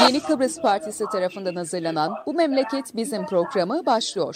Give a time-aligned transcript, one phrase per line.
[0.00, 4.34] Yeni Kıbrıs Partisi tarafından hazırlanan Bu Memleket Bizim programı başlıyor.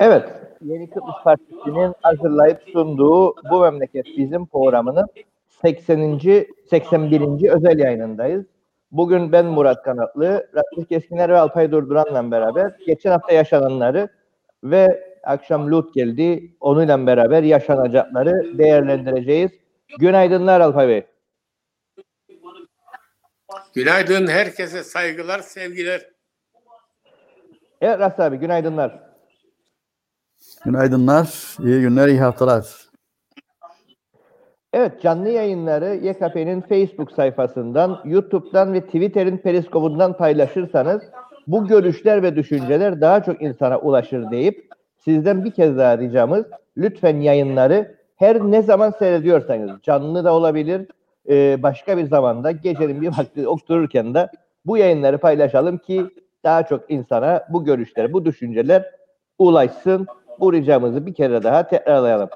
[0.00, 0.28] Evet,
[0.60, 5.06] Yeni Kıbrıs Partisi'nin hazırlayıp sunduğu Bu Memleket Bizim programının
[5.48, 6.18] 80.
[6.70, 7.50] 81.
[7.50, 8.44] özel yayınındayız.
[8.92, 14.08] Bugün ben Murat Kanatlı, Ratlı Keskiner ve Alpay Durduran'la beraber geçen hafta yaşananları
[14.64, 19.50] ve akşam Lut geldi, onunla beraber yaşanacakları değerlendireceğiz.
[19.98, 21.06] Günaydınlar Alpay Bey.
[23.74, 26.10] Günaydın, herkese saygılar, sevgiler.
[27.80, 29.00] Evet Rast abi, günaydınlar.
[30.64, 32.90] Günaydınlar, iyi günler, iyi haftalar.
[34.72, 41.02] Evet, canlı yayınları YKP'nin Facebook sayfasından, YouTube'dan ve Twitter'in periskobundan paylaşırsanız
[41.46, 44.68] bu görüşler ve düşünceler daha çok insana ulaşır deyip
[45.04, 46.44] sizden bir kez daha ricamız
[46.76, 50.86] lütfen yayınları her ne zaman seyrediyorsanız canlı da olabilir
[51.28, 54.28] e, başka bir zamanda gecenin bir vakti otururken de
[54.66, 56.06] bu yayınları paylaşalım ki
[56.44, 58.90] daha çok insana bu görüşler, bu düşünceler
[59.38, 60.06] ulaşsın.
[60.40, 62.28] Bu ricamızı bir kere daha tekrarlayalım.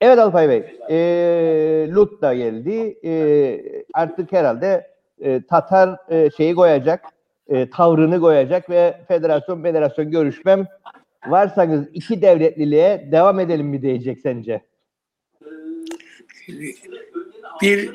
[0.00, 2.98] Evet Alpay Bey, e, Lut da geldi.
[3.04, 7.04] E, artık herhalde e, Tatar e, şeyi koyacak,
[7.48, 10.66] e, tavrını koyacak ve federasyon federasyon görüşmem
[11.26, 14.64] varsanız iki devletliliğe devam edelim mi diyecek sence?
[17.62, 17.94] Bir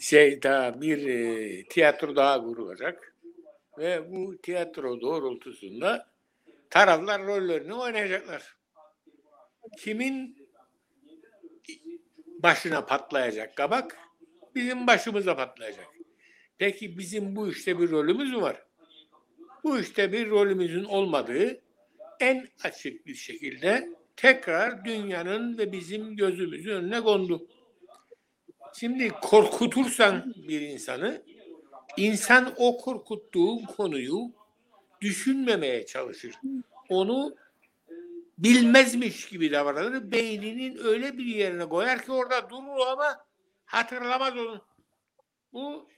[0.00, 3.14] şey daha, bir e, tiyatro daha kurulacak
[3.78, 6.06] ve bu tiyatro doğrultusunda
[6.70, 8.56] taraflar rollerini oynayacaklar.
[9.78, 10.48] Kimin
[12.42, 13.98] başına patlayacak kabak?
[14.54, 15.86] Bizim başımıza patlayacak.
[16.58, 18.62] Peki bizim bu işte bir rolümüz mü var?
[19.64, 21.60] Bu işte bir rolümüzün olmadığı
[22.22, 27.46] en açık bir şekilde tekrar dünyanın ve bizim gözümüzün önüne kondu.
[28.74, 31.22] Şimdi korkutursan bir insanı,
[31.96, 34.32] insan o korkuttuğu konuyu
[35.00, 36.34] düşünmemeye çalışır.
[36.88, 37.34] Onu
[38.38, 40.12] bilmezmiş gibi davranır.
[40.12, 43.24] Beyninin öyle bir yerine koyar ki orada durur ama
[43.64, 44.64] hatırlamaz onu.
[45.52, 45.88] Bu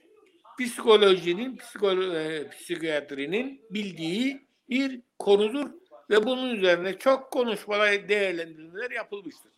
[0.59, 5.71] psikolojinin, psikolo e, psikiyatrinin bildiği bir konudur
[6.09, 9.51] ve bunun üzerine çok konuşmalar, değerlendirmeler yapılmıştır.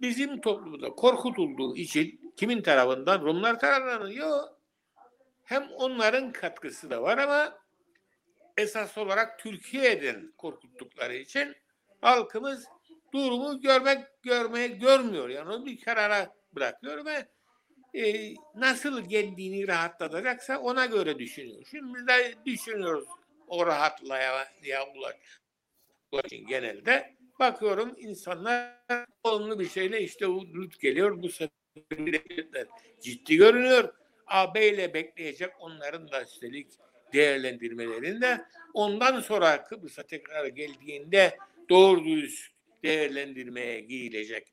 [0.00, 3.20] Bizim toplumda korkutulduğu için kimin tarafından?
[3.20, 4.58] Rumlar tarafından yok.
[5.44, 7.58] Hem onların katkısı da var ama
[8.56, 11.56] esas olarak Türkiye'den korkuttukları için
[12.00, 12.64] halkımız
[13.12, 15.28] durumu görmek görmeye görmüyor.
[15.28, 17.28] Yani onu bir karara bırakıyor ve
[17.94, 21.62] e, nasıl geldiğini rahatlatacaksa ona göre düşünüyor.
[21.70, 23.08] Şimdi de düşünüyoruz
[23.48, 24.46] o rahatlaya
[24.96, 25.16] ulaş
[26.48, 27.14] genelde.
[27.38, 28.74] Bakıyorum insanlar
[29.24, 31.22] olumlu bir şeyle işte Lut geliyor.
[31.22, 32.66] Bu sefer
[33.00, 33.94] ciddi görünüyor.
[34.26, 36.70] AB ile bekleyecek onların da üstelik
[37.12, 38.44] değerlendirmelerinde
[38.74, 41.38] ondan sonra Kıbrıs'a tekrar geldiğinde
[41.68, 44.46] doğru dürüst değerlendirmeye giyilecek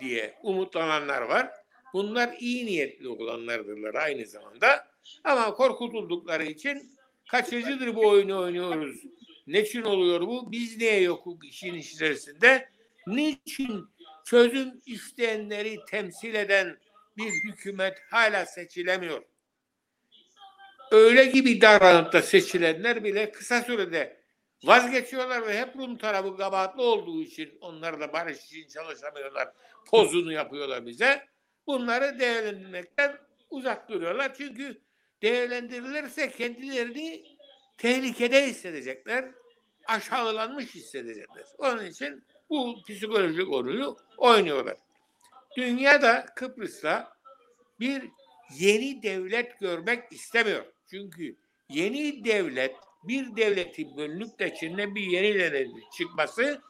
[0.00, 1.50] diye umutlananlar var.
[1.92, 4.88] Bunlar iyi niyetli olanlardırlar aynı zamanda.
[5.24, 6.98] Ama korkutuldukları için
[7.32, 8.96] kaçıncıdır bu oyunu oynuyoruz?
[9.46, 10.52] Niçin oluyor bu?
[10.52, 12.68] Biz niye yokuk işin içerisinde?
[13.06, 13.88] Niçin
[14.24, 16.78] çözüm isteyenleri temsil eden
[17.16, 19.22] bir hükümet hala seçilemiyor?
[20.90, 24.22] Öyle gibi davranıp da seçilenler bile kısa sürede
[24.64, 29.48] vazgeçiyorlar ve hep Rum tarafı kabahatli olduğu için onlar da barış için çalışamıyorlar.
[29.86, 31.26] Pozunu yapıyorlar bize.
[31.66, 33.18] Bunları değerlendirmekten
[33.50, 34.34] uzak duruyorlar.
[34.34, 34.80] Çünkü
[35.22, 37.24] değerlendirilirse kendilerini
[37.78, 39.30] tehlikede hissedecekler.
[39.86, 41.44] Aşağılanmış hissedecekler.
[41.58, 44.76] Onun için bu psikolojik oyunu oynuyorlar.
[45.56, 47.12] Dünyada Kıbrıs'ta
[47.80, 48.02] bir
[48.58, 50.64] yeni devlet görmek istemiyor.
[50.90, 51.36] Çünkü
[51.68, 55.68] yeni devlet bir devletin bölünüp de içinde bir yeni devlet
[55.98, 56.60] çıkması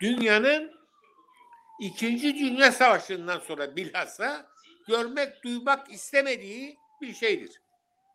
[0.00, 0.78] dünyanın
[1.78, 4.50] İkinci Dünya Savaşı'ndan sonra bilhassa
[4.88, 7.60] görmek, duymak istemediği bir şeydir.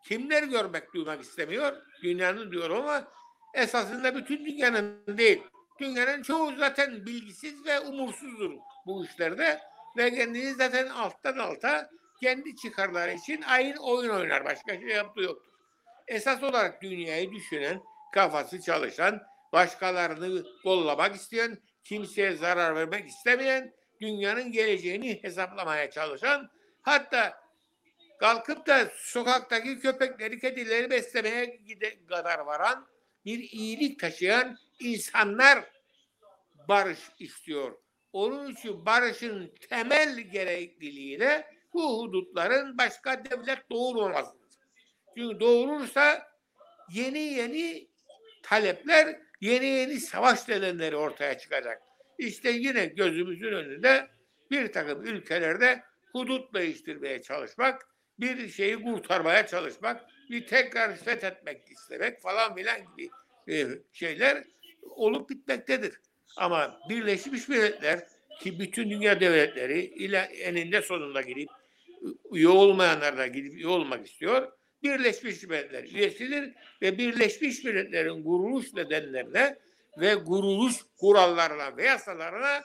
[0.03, 1.73] Kimler görmek, duymak istemiyor?
[2.03, 3.07] Dünyanın diyor ama
[3.53, 5.43] esasında bütün dünyanın değil.
[5.79, 8.51] Dünyanın çoğu zaten bilgisiz ve umursuzdur
[8.85, 9.61] bu işlerde
[9.97, 11.89] ve kendini zaten alttan alta
[12.21, 14.45] kendi çıkarları için aynı oyun oynar.
[14.45, 15.51] Başka şey yaptığı yoktur.
[16.07, 17.81] Esas olarak dünyayı düşünen,
[18.13, 19.21] kafası çalışan,
[19.53, 26.49] başkalarını kollamak isteyen, kimseye zarar vermek istemeyen, dünyanın geleceğini hesaplamaya çalışan,
[26.81, 27.42] hatta
[28.19, 32.87] kalkıp da sokaktaki köpekleri, kedileri beslemeye gide kadar varan
[33.25, 35.63] bir iyilik taşıyan insanlar
[36.67, 37.77] barış istiyor.
[38.13, 44.49] Onun için barışın temel gerekliliği de bu hudutların başka devlet doğurmamasıdır.
[45.17, 46.27] Çünkü doğurursa
[46.91, 47.87] yeni yeni
[48.43, 51.81] talepler, yeni yeni savaş nedenleri ortaya çıkacak.
[52.17, 54.07] İşte yine gözümüzün önünde
[54.51, 62.55] bir takım ülkelerde hudut değiştirmeye çalışmak, bir şeyi kurtarmaya çalışmak, bir tekrar fethetmek istemek falan
[62.55, 63.09] filan gibi
[63.49, 64.43] e, şeyler
[64.81, 65.93] olup bitmektedir.
[66.37, 68.07] Ama Birleşmiş Milletler
[68.41, 71.49] ki bütün dünya devletleri ile eninde sonunda gidip
[72.31, 74.51] üye olmayanlar da gidip üye olmak istiyor.
[74.83, 79.57] Birleşmiş Milletler üyesidir ve Birleşmiş Milletler'in kuruluş nedenlerine
[79.97, 82.63] ve kuruluş kurallarına ve yasalarına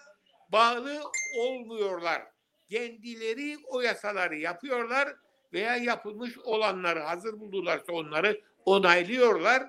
[0.53, 1.03] bağlı
[1.39, 2.23] olmuyorlar.
[2.71, 5.09] Kendileri o yasaları yapıyorlar
[5.53, 9.63] veya yapılmış olanları hazır buldularsa onları onaylıyorlar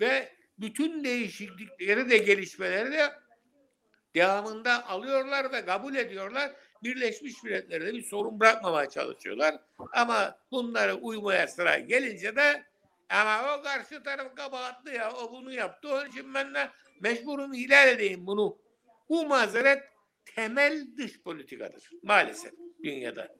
[0.00, 3.12] ve bütün değişiklikleri de gelişmeleri de
[4.14, 6.52] devamında alıyorlar ve kabul ediyorlar.
[6.82, 9.54] Birleşmiş Milletler'de bir sorun bırakmamaya çalışıyorlar.
[9.92, 12.64] Ama bunlara uymaya sıra gelince de
[13.10, 15.88] ama o karşı taraf kabahatli ya o bunu yaptı.
[15.94, 18.58] Onun için ben de mecburum ihlal edeyim bunu.
[19.08, 19.82] Bu mazeret
[20.34, 22.52] temel dış politikadır maalesef
[22.84, 23.37] dünyada.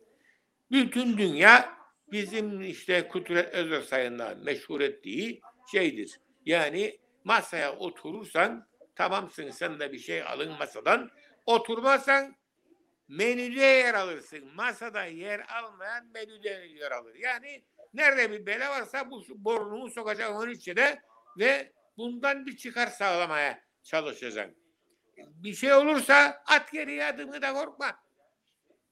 [0.71, 1.79] Bütün dünya
[2.13, 5.41] bizim işte Kudret Özersay'ından meşhur ettiği
[5.73, 6.21] şeydir.
[6.47, 11.11] Yani masaya oturursan tamamsın sen de bir şey alın masadan.
[11.47, 12.37] Oturmazsan
[13.09, 14.55] menüde yer alırsın.
[14.55, 17.15] Masada yer almayan menüde yer alır.
[17.15, 21.03] Yani nerede bir bela varsa bu burnunu sokacak onun içine
[21.39, 24.55] ve bundan bir çıkar sağlamaya çalışacak.
[25.17, 28.08] Bir şey olursa at geriye adımı da korkma.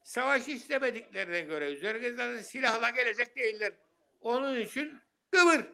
[0.07, 3.73] Savaş istemediklerine göre üzerine silahla gelecek değiller.
[4.21, 5.01] Onun için
[5.33, 5.67] kıvır.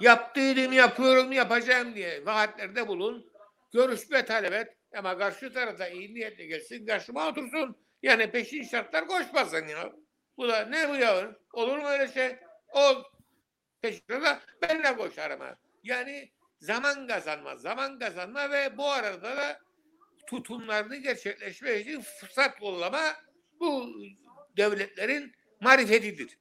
[0.00, 3.32] Yaptıydım, yapıyorum, yapacağım diye vaatlerde bulun.
[3.72, 4.76] Görüşme talep et.
[4.96, 7.76] Ama karşı tarafta iyi niyetle gelsin, karşıma otursun.
[8.02, 9.92] Yani peşin şartlar koşmasın ya.
[10.36, 11.36] Bu da ne bu ya?
[11.52, 12.36] Olur mu öyle şey?
[12.68, 13.04] Ol.
[13.82, 15.40] Peşine de ben de koşarım.
[15.82, 16.30] Yani
[16.60, 19.60] zaman kazanma, zaman kazanma ve bu arada da
[20.26, 23.16] tutumlarını gerçekleşmek için fırsat kollama
[23.60, 23.94] bu
[24.56, 26.38] devletlerin marifetidir.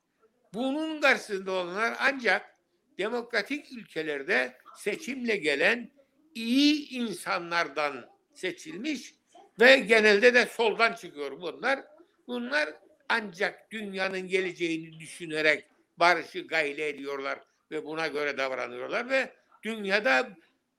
[0.53, 2.55] Bunun karşısında olanlar ancak
[2.97, 5.91] demokratik ülkelerde seçimle gelen
[6.35, 9.15] iyi insanlardan seçilmiş
[9.59, 11.83] ve genelde de soldan çıkıyor bunlar.
[12.27, 12.69] Bunlar
[13.09, 15.65] ancak dünyanın geleceğini düşünerek
[15.97, 17.39] barışı gayle ediyorlar
[17.71, 19.33] ve buna göre davranıyorlar ve
[19.63, 20.29] dünyada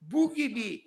[0.02, 0.84] bu gibi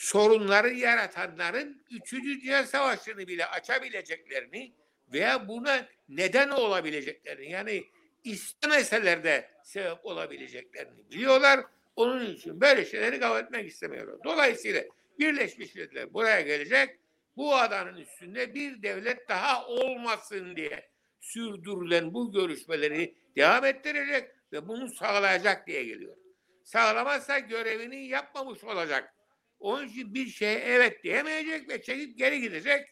[0.00, 2.12] sorunları yaratanların 3.
[2.12, 4.72] Dünya Savaşı'nı bile açabileceklerini
[5.12, 7.84] veya buna neden olabileceklerini yani
[8.24, 11.60] istemeseler de sebep olabileceklerini biliyorlar.
[11.96, 14.16] Onun için böyle şeyleri kabul etmek istemiyorlar.
[14.24, 14.82] Dolayısıyla
[15.18, 16.98] Birleşmiş Milletler buraya gelecek.
[17.36, 24.88] Bu adanın üstünde bir devlet daha olmasın diye sürdürülen bu görüşmeleri devam ettirecek ve bunu
[24.94, 26.16] sağlayacak diye geliyor.
[26.64, 29.14] Sağlamazsa görevini yapmamış olacak.
[29.60, 32.86] Onun için bir şeye evet diyemeyecek ve çekip geri gidecek.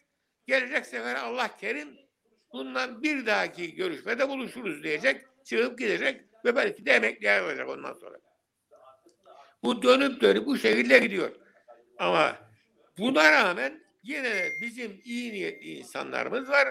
[0.47, 1.97] Gelecek sefer Allah kerim
[2.53, 5.21] bundan bir dahaki görüşmede buluşuruz diyecek.
[5.45, 6.91] Çıkıp gidecek ve belki de
[7.31, 8.17] ayrılacak ondan sonra.
[9.63, 11.31] Bu dönüp dönüp bu şekilde gidiyor.
[11.99, 12.37] Ama
[12.97, 16.67] buna rağmen yine de bizim iyi niyetli insanlarımız var.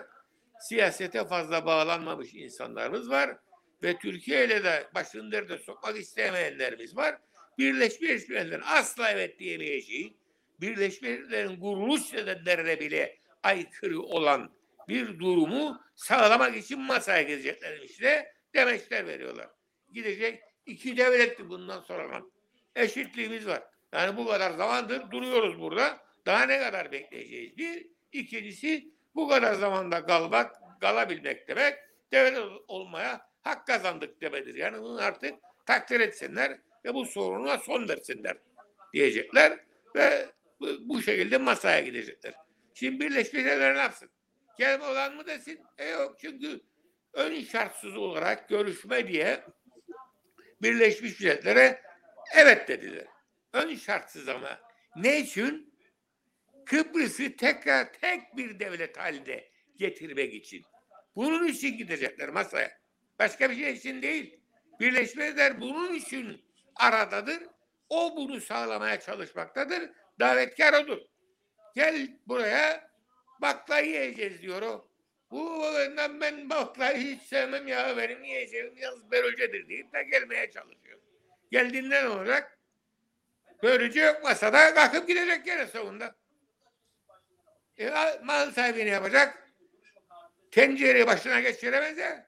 [0.61, 3.37] Siyasete fazla bağlanmamış insanlarımız var.
[3.83, 7.19] Ve Türkiye ile de başını derde sokmak istemeyenlerimiz var.
[7.59, 10.17] Birleşmiş Milletler'in asla evet diyemeyeceği,
[10.61, 14.51] Birleşmiş Milletler'in kuruluş nedenlerine bile aykırı olan
[14.89, 19.49] bir durumu sağlamak için masaya geleceklermiş de demeçler veriyorlar.
[19.93, 22.23] Gidecek iki devletli bundan sonra
[22.77, 23.63] eşitliğimiz var.
[23.93, 25.99] Yani bu kadar zamandır duruyoruz burada.
[26.27, 27.57] Daha ne kadar bekleyeceğiz?
[27.57, 27.87] Bir.
[28.13, 31.75] ikincisi bu kadar zamanda kalmak, kalabilmek demek
[32.13, 32.39] devlet
[32.69, 34.55] olmaya hak kazandık demedir.
[34.55, 35.35] Yani bunu artık
[35.67, 38.37] takdir etsinler ve bu soruna son versinler
[38.93, 39.59] diyecekler
[39.97, 40.29] ve
[40.61, 42.35] bu, şekilde masaya gidecekler.
[42.75, 44.11] Şimdi Birleşmiş Milletler ne yapsın?
[44.59, 45.61] Gelme olan mı desin?
[45.79, 46.61] E yok çünkü
[47.13, 49.45] ön şartsız olarak görüşme diye
[50.63, 51.83] Birleşmiş Milletler'e
[52.37, 53.07] evet dediler.
[53.53, 54.61] Ön şartsız ama.
[54.97, 55.75] Ne için?
[56.67, 60.65] Kıbrıs'ı tekrar tek bir devlet halinde getirmek için.
[61.17, 62.79] Bunun için gidecekler masaya.
[63.19, 64.41] Başka bir şey için değil.
[64.81, 66.48] Birleşmiş Milletler bunun için
[66.79, 67.43] aradadır.
[67.89, 69.91] O bunu sağlamaya çalışmaktadır.
[70.21, 70.99] Davetkar odur.
[71.75, 72.91] Gel buraya
[73.41, 74.89] bakla yiyeceğiz diyor o.
[75.31, 80.99] Bu oyundan ben baklayı hiç sevmem ya benim yiyeceğim yalnız berölcedir deyip de gelmeye çalışıyor.
[81.51, 82.59] Geldiğinde ne olacak?
[83.63, 86.15] Böylece yok masada kalkıp gidecek gene sonunda.
[87.77, 89.49] E, al- mal sahibi ne yapacak?
[90.51, 92.27] Tencereyi başına geçiremez ya.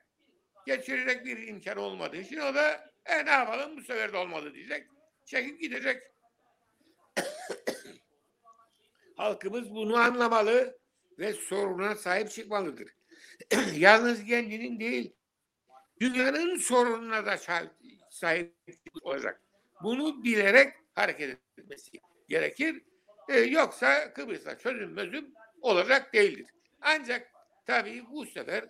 [0.66, 4.87] Geçirecek bir imkan olmadığı için o da e ne yapalım bu sefer de olmadı diyecek.
[5.26, 6.02] Çekip gidecek.
[9.17, 10.79] Halkımız bunu anlamalı
[11.19, 12.88] ve soruna sahip çıkmalıdır.
[13.75, 15.12] Yalnız kendinin değil,
[16.00, 17.37] dünyanın sorununa da
[18.11, 18.55] sahip,
[19.02, 19.43] olacak.
[19.83, 21.90] Bunu bilerek hareket etmesi
[22.29, 22.83] gerekir.
[23.29, 26.47] E, yoksa Kıbrıs'ta çözüm mözüm olacak değildir.
[26.81, 27.31] Ancak
[27.67, 28.64] tabii bu sefer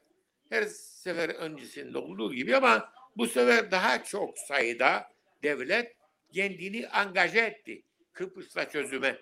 [0.50, 5.08] her sefer öncesinde olduğu gibi ama bu sefer daha çok sayıda
[5.42, 5.96] devlet
[6.32, 9.18] kendini angaje etti Kıbrıs'ta çözüme.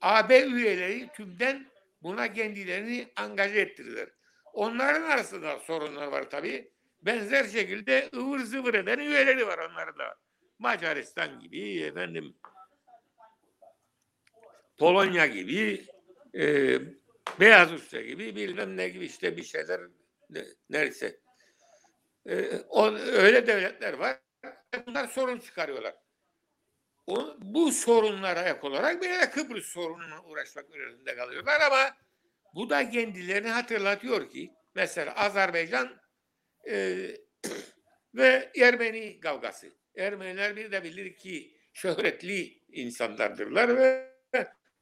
[0.00, 1.66] AB üyeleri tümden
[2.02, 4.08] buna kendilerini angaje ettirdiler.
[4.52, 6.72] Onların arasında sorunlar var tabii.
[7.02, 10.16] Benzer şekilde ıvır zıvır eden üyeleri var onların da.
[10.58, 12.34] Macaristan gibi efendim
[14.78, 15.86] Polonya gibi
[16.34, 16.78] e,
[17.40, 19.80] Beyaz Rusya gibi bilmem ne gibi işte bir şeyler
[20.30, 21.21] ne, neyse.
[22.26, 24.18] E, o, öyle devletler var.
[24.86, 25.94] Bunlar sorun çıkarıyorlar.
[27.06, 31.96] O, bu sorunlara ayak olarak bir de Kıbrıs sorununa uğraşmak üzerinde kalıyorlar ama
[32.54, 36.00] bu da kendilerini hatırlatıyor ki mesela Azerbaycan
[36.68, 36.96] e,
[38.14, 39.72] ve Ermeni kavgası.
[39.96, 44.12] Ermeniler bir de bilir ki şöhretli insanlardırlar ve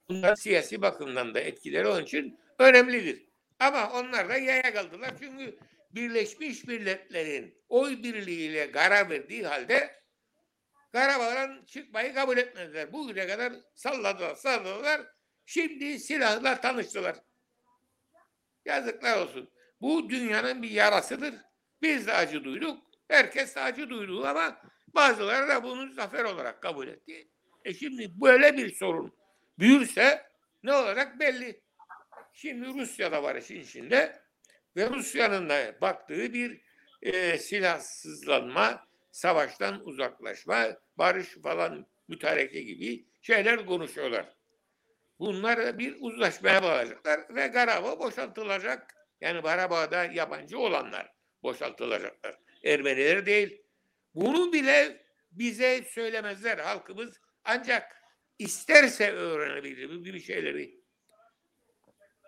[0.08, 3.26] bunlar siyasi bakımdan da etkileri onun için önemlidir.
[3.58, 5.58] Ama onlar da yaya kaldılar çünkü
[5.90, 10.00] Birleşmiş Milletler'in oy birliğiyle karar verdiği halde
[10.92, 12.92] Karabağ'dan çıkmayı kabul etmediler.
[12.92, 15.00] Bugüne kadar salladılar, salladılar.
[15.46, 17.16] Şimdi silahla tanıştılar.
[18.64, 19.50] Yazıklar olsun.
[19.80, 21.34] Bu dünyanın bir yarasıdır.
[21.82, 22.90] Biz de acı duyduk.
[23.08, 24.62] Herkes de acı duydu ama
[24.94, 27.28] bazıları da bunu zafer olarak kabul etti.
[27.64, 29.18] E şimdi böyle bir sorun
[29.58, 30.26] büyürse
[30.62, 31.62] ne olacak belli.
[32.32, 34.22] Şimdi Rusya'da var işin içinde
[34.76, 36.60] ve Rusya'nın da baktığı bir
[37.02, 44.28] e, silahsızlanma, savaştan uzaklaşma, barış falan mütareke gibi şeyler konuşuyorlar.
[45.18, 48.94] Bunlar bir uzlaşmaya bağlayacaklar ve Karabağ boşaltılacak.
[49.20, 51.12] Yani Karabağ'da yabancı olanlar
[51.42, 52.38] boşaltılacaklar.
[52.64, 53.62] Ermeniler değil.
[54.14, 57.20] Bunu bile bize söylemezler halkımız.
[57.44, 57.96] Ancak
[58.38, 60.79] isterse öğrenebilir gibi şeyleri.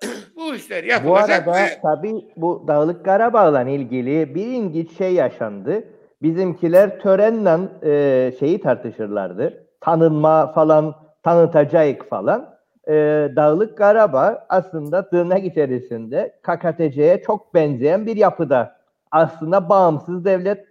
[0.36, 5.84] bu işler Bu yapılacak arada ve tabii bu Dağlık Karabağ'la ilgili bir ilginç şey yaşandı.
[6.22, 9.66] Bizimkiler törenle e, şeyi tartışırlardı.
[9.80, 12.54] Tanınma falan, tanıtacak falan.
[12.88, 12.94] E,
[13.36, 18.76] Dağlık Karabağ aslında tırnak içerisinde KKTC'ye çok benzeyen bir yapıda.
[19.10, 20.64] Aslında bağımsız devlet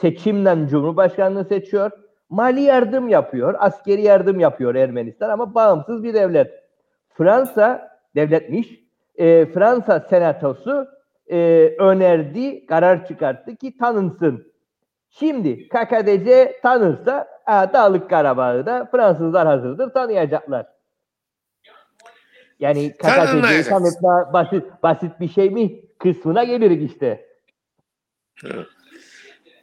[0.00, 1.90] seçimle Cumhurbaşkanlığı seçiyor.
[2.30, 6.64] Mali yardım yapıyor, askeri yardım yapıyor Ermenistan ama bağımsız bir devlet.
[7.08, 8.80] Fransa devletmiş.
[9.16, 10.88] E, Fransa senatosu
[11.30, 11.36] e,
[11.78, 14.54] önerdi, karar çıkarttı ki tanınsın.
[15.10, 20.66] Şimdi KKDC tanırsa ha, Dağlık Karabağ'ı da Fransızlar hazırdır tanıyacaklar.
[22.60, 27.26] Yani KKDC'yi tanıtma basit, basit bir şey mi kısmına gelirik işte.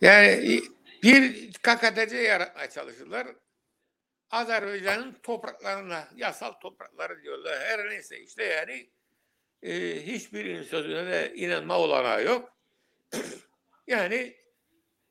[0.02, 0.60] Yani
[1.04, 3.28] bir KKTC yaratmaya çalışırlar.
[4.32, 7.60] Azerbaycan'ın topraklarına, yasal toprakları diyorlar.
[7.60, 8.90] Her neyse işte yani
[9.64, 12.58] e, hiçbirinin sözüne de inanma olanağı yok.
[13.88, 14.36] yani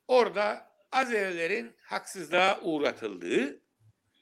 [0.07, 3.61] orada Azerilerin haksızlığa uğratıldığı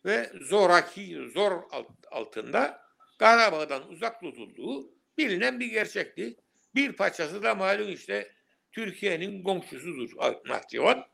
[0.05, 2.81] ve zoraki, zor alt- altında
[3.19, 6.35] Karabağ'dan uzak tutulduğu bilinen bir gerçekti.
[6.75, 8.31] Bir parçası da malum işte
[8.71, 10.11] Türkiye'nin komşusudur
[10.45, 11.05] Nahçıvan.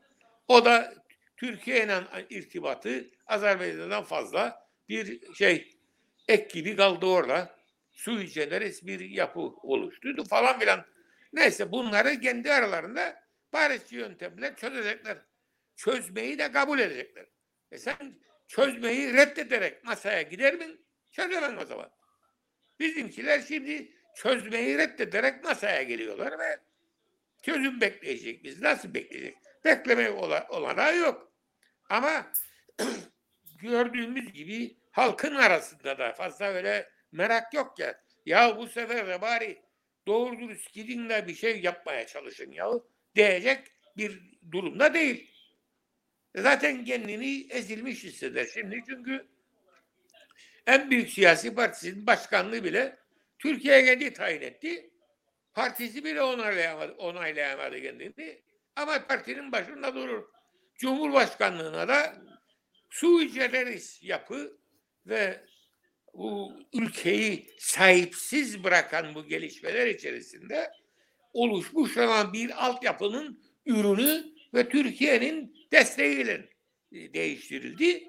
[0.48, 0.94] O da
[1.36, 2.00] Türkiye ile
[2.30, 5.76] irtibatı Azerbaycan'dan fazla bir şey
[6.28, 7.56] ek gibi kaldı orada.
[7.92, 10.86] Sui generis bir yapı oluşturdu falan filan.
[11.32, 15.18] Neyse bunları kendi aralarında barışçı yöntemle çözecekler.
[15.76, 17.26] Çözmeyi de kabul edecekler.
[17.72, 20.66] E sen çözmeyi reddederek masaya gider mi?
[21.10, 21.90] Çözemem o zaman.
[22.80, 26.58] Bizimkiler şimdi çözmeyi reddederek masaya geliyorlar ve
[27.42, 28.62] çözüm bekleyecek biz.
[28.62, 29.36] Nasıl bekleyecek?
[29.64, 31.25] Beklemeye ola- olanağı yok.
[31.90, 32.32] Ama
[33.58, 38.00] gördüğümüz gibi halkın arasında da fazla öyle merak yok ya.
[38.26, 39.62] Ya bu sefer de bari
[40.06, 42.70] doğru dürüst gidin de bir şey yapmaya çalışın ya
[43.14, 43.66] diyecek
[43.96, 45.30] bir durumda değil.
[46.36, 49.26] Zaten kendini ezilmiş hisseder şimdi çünkü
[50.66, 52.98] en büyük siyasi partisinin başkanlığı bile
[53.38, 54.90] Türkiye kendi tayin etti.
[55.54, 58.42] Partisi bile onaylayamadı, onaylayamadı kendini.
[58.76, 60.35] Ama partinin başında durur.
[60.78, 62.16] Cumhurbaşkanlığına da
[62.90, 64.58] sui generis yapı
[65.06, 65.40] ve
[66.14, 70.70] bu ülkeyi sahipsiz bırakan bu gelişmeler içerisinde
[71.32, 76.48] oluşmuş olan bir altyapının ürünü ve Türkiye'nin desteğiyle
[76.92, 78.08] e, değiştirildi.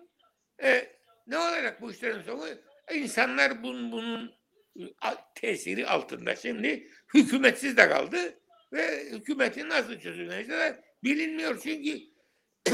[0.63, 0.97] E,
[1.27, 2.45] ne olacak bu işlerin sonu?
[2.93, 4.35] İnsanlar bunun, bunun
[4.79, 4.83] e,
[5.35, 6.35] tesiri altında.
[6.35, 8.39] Şimdi hükümetsiz de kaldı
[8.73, 11.59] ve hükümetin nasıl çözülmesi de bilinmiyor.
[11.63, 12.16] Çünkü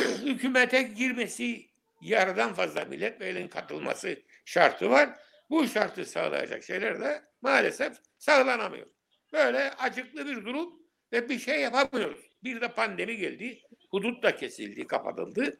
[0.26, 1.66] hükümete girmesi
[2.02, 5.10] yarıdan fazla milletvekilinin katılması şartı var.
[5.50, 8.88] Bu şartı sağlayacak şeyler de maalesef sağlanamıyor.
[9.34, 10.74] Böyle acıklı bir durum
[11.12, 12.20] ve bir şey yapamıyoruz.
[12.44, 13.62] Bir de pandemi geldi.
[13.90, 15.58] Hudut da kesildi, kapatıldı.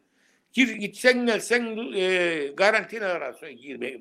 [0.52, 4.00] Gir, gitsen gelsen e, garantinalara girmek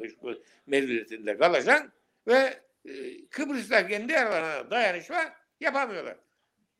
[0.68, 1.92] mecburiyetinde kalacaksın
[2.28, 6.18] ve e, Kıbrıs'ta kendi aralarına dayanışma yapamıyorlar.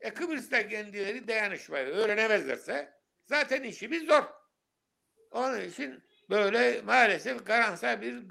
[0.00, 2.93] E, Kıbrıs'ta kendileri dayanışmayı öğrenemezlerse
[3.26, 4.24] zaten işimiz zor.
[5.30, 8.22] Onun için böyle maalesef karamsar bir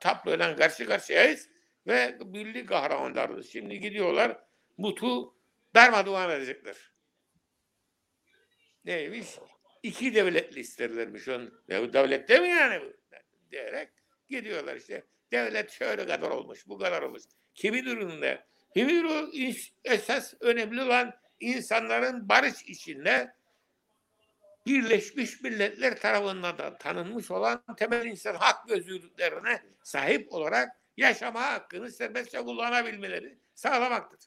[0.00, 1.48] tabloyla karşı karşıyayız
[1.86, 3.52] ve birlik kahramanlarız.
[3.52, 4.44] Şimdi gidiyorlar
[4.76, 5.34] Mut'u
[5.74, 6.76] darmadağın edecekler.
[8.84, 9.28] Neymiş?
[9.82, 11.64] İki devletli isterlermiş onun.
[11.68, 12.92] Devlette mi yani?
[13.50, 13.88] Diyerek
[14.28, 15.06] gidiyorlar işte.
[15.32, 17.22] Devlet şöyle kadar olmuş, bu kadar olmuş.
[18.74, 23.34] Kimin o iş- esas önemli olan insanların barış içinde
[24.66, 31.90] Birleşmiş Milletler tarafından da tanınmış olan temel insan hak ve özgürlüklerine sahip olarak yaşama hakkını
[31.90, 34.20] serbestçe kullanabilmeleri sağlamaktır.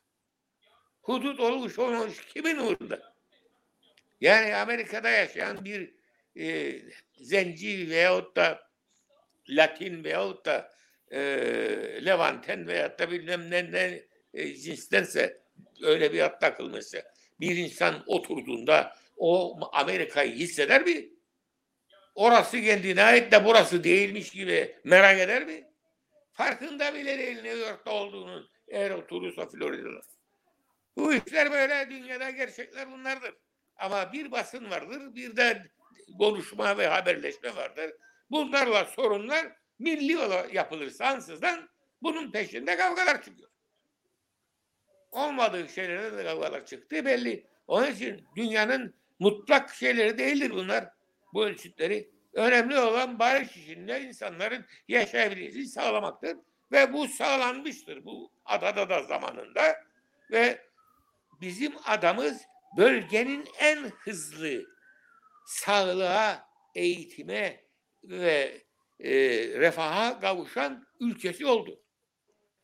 [1.01, 3.15] Hudut olmuş olmamış kimin uğrunda?
[4.21, 5.93] Yani Amerika'da yaşayan bir
[6.37, 6.75] e,
[7.17, 8.69] zenci veyahut da
[9.49, 10.75] Latin veyahut da
[11.11, 11.19] e,
[12.05, 15.41] Levanten veyahut da bilmem ne, ne e, cinstense
[15.81, 17.03] öyle bir ad takılmışsa
[17.39, 21.09] bir insan oturduğunda o Amerika'yı hisseder mi?
[22.15, 25.71] Orası kendine ait de burası değilmiş gibi merak eder mi?
[26.33, 30.01] Farkında bile değil New York'ta olduğunun eğer oturursa Florida'da.
[30.97, 33.35] Bu işler böyle dünyada gerçekler bunlardır.
[33.75, 35.63] Ama bir basın vardır, bir de
[36.19, 37.91] konuşma ve haberleşme vardır.
[38.31, 39.47] Bunlarla sorunlar
[39.79, 40.17] milli
[40.53, 41.69] yapılırsa ansızdan
[42.01, 43.49] bunun peşinde kavgalar çıkıyor.
[45.11, 47.47] Olmadığı şeylerde de kavgalar çıktı belli.
[47.67, 50.89] Onun için dünyanın mutlak şeyleri değildir bunlar.
[51.33, 52.09] Bu ölçütleri.
[52.33, 56.37] Önemli olan barış içinde insanların yaşayabilmesini sağlamaktır.
[56.71, 59.75] Ve bu sağlanmıştır bu adada da zamanında.
[60.31, 60.61] Ve
[61.41, 62.41] bizim adamız
[62.77, 64.65] bölgenin en hızlı
[65.45, 67.63] sağlığa, eğitime
[68.03, 68.61] ve
[68.99, 69.11] e,
[69.59, 71.81] refaha kavuşan ülkesi oldu.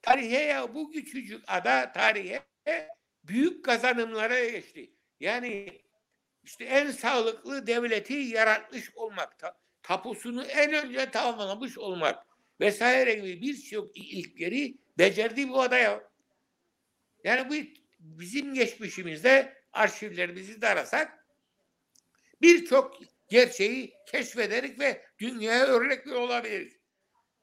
[0.02, 2.44] Tarihe ya bu küçücük ada tarihe
[3.24, 4.92] büyük kazanımlara geçti.
[5.20, 5.82] Yani
[6.43, 12.25] işte en sağlıklı devleti yaratmış olmak, ta- tapusunu en önce tamamlamış olmak
[12.60, 16.12] vesaire gibi birçok ilkleri becerdi bu adaya.
[17.23, 21.25] Yani bu bizim geçmişimizde arşivlerimizi de arasak
[22.41, 22.99] birçok
[23.30, 26.73] gerçeği keşfederek ve dünyaya örnek bir olabiliriz.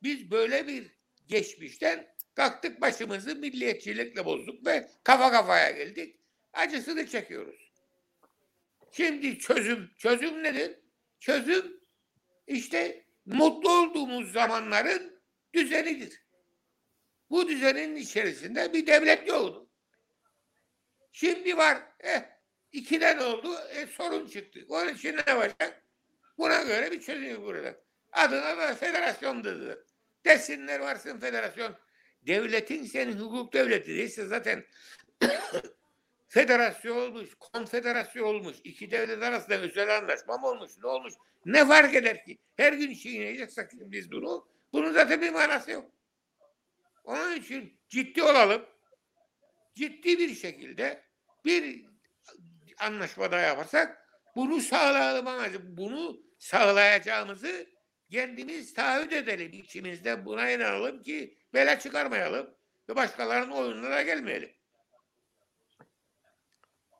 [0.02, 6.20] Biz böyle bir geçmişten kalktık başımızı milliyetçilikle bozduk ve kafa kafaya geldik.
[6.52, 7.67] Acısını çekiyoruz.
[8.92, 10.78] Şimdi çözüm, çözüm nedir?
[11.20, 11.80] Çözüm
[12.46, 15.20] işte mutlu olduğumuz zamanların
[15.54, 16.22] düzenidir.
[17.30, 19.68] Bu düzenin içerisinde bir devlet yoktu.
[21.12, 21.82] Şimdi var.
[22.00, 22.22] Eh,
[22.72, 23.58] ikiden oldu.
[23.74, 24.60] E, sorun çıktı.
[24.68, 25.82] Onun için ne yapacak?
[26.38, 27.80] Buna göre bir çözüm burada.
[28.12, 29.78] Adına da federasyon dediler.
[30.24, 31.76] Desinler varsın federasyon.
[32.26, 34.64] Devletin senin hukuk devleti değilse zaten
[36.28, 41.14] federasyon olmuş, konfederasyon olmuş, iki devlet arasında özel anlaşma mı olmuş, ne olmuş?
[41.44, 42.38] Ne fark eder ki?
[42.56, 45.90] Her gün çiğneyeceksek biz bunu, bunun zaten bir manası yok.
[47.04, 48.66] Onun için ciddi olalım.
[49.74, 51.04] Ciddi bir şekilde
[51.44, 51.84] bir
[52.78, 55.76] anlaşma daha yaparsak bunu sağlayalım amacı.
[55.76, 57.66] Bunu sağlayacağımızı
[58.10, 60.24] kendimiz taahhüt edelim içimizde.
[60.24, 62.54] Buna inanalım ki bela çıkarmayalım
[62.88, 64.57] ve başkalarının oyunlara gelmeyelim.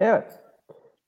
[0.00, 0.40] Evet.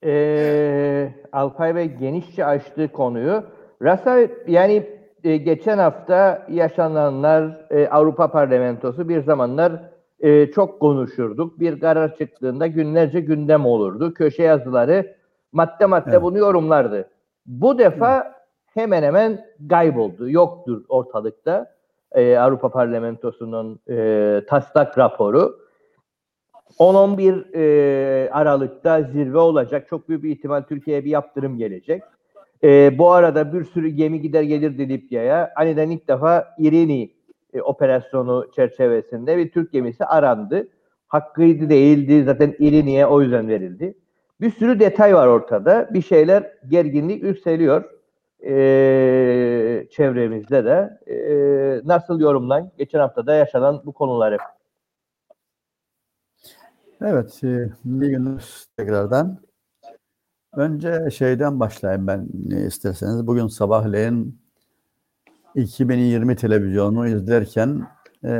[0.05, 3.45] Ee, Alpay Bey genişçe açtığı konuyu.
[3.83, 4.87] Rasa yani
[5.25, 9.73] e, geçen hafta yaşananlar e, Avrupa Parlamentosu bir zamanlar
[10.21, 11.61] e, çok konuşurduk.
[11.61, 14.15] Bir karar çıktığında günlerce gündem olurdu.
[14.15, 15.17] Köşe yazıları
[15.53, 16.23] madde madde Evet.
[16.23, 17.09] bunu yorumlardı.
[17.47, 18.35] Bu defa
[18.75, 20.31] hemen hemen kayboldu.
[20.31, 21.71] Yoktur ortalıkta.
[22.13, 25.59] E, Avrupa Parlamentosu'nun e, taslak raporu.
[26.79, 29.87] 10-11 e, Aralık'ta zirve olacak.
[29.89, 32.03] Çok büyük bir ihtimal Türkiye'ye bir yaptırım gelecek.
[32.65, 35.53] E, bu arada bir sürü gemi gider gelirdi Libya'ya.
[35.57, 37.11] Aniden ilk defa İrini
[37.55, 40.69] e, operasyonu çerçevesinde bir Türk gemisi arandı.
[41.09, 43.95] Hakkıydı değildi zaten İrini'ye o yüzden verildi.
[44.41, 45.89] Bir sürü detay var ortada.
[45.95, 47.85] Bir şeyler gerginlik yükseliyor
[48.45, 50.99] e, çevremizde de.
[51.07, 51.19] E,
[51.89, 52.71] nasıl yorumlan?
[52.79, 54.37] Geçen hafta da yaşanan bu konuları.
[57.03, 58.39] Evet, e, iyi
[58.77, 59.39] tekrardan.
[60.53, 63.27] Önce şeyden başlayayım ben e, isterseniz.
[63.27, 64.41] Bugün sabahleyin
[65.55, 67.89] 2020 televizyonunu izlerken
[68.25, 68.33] e,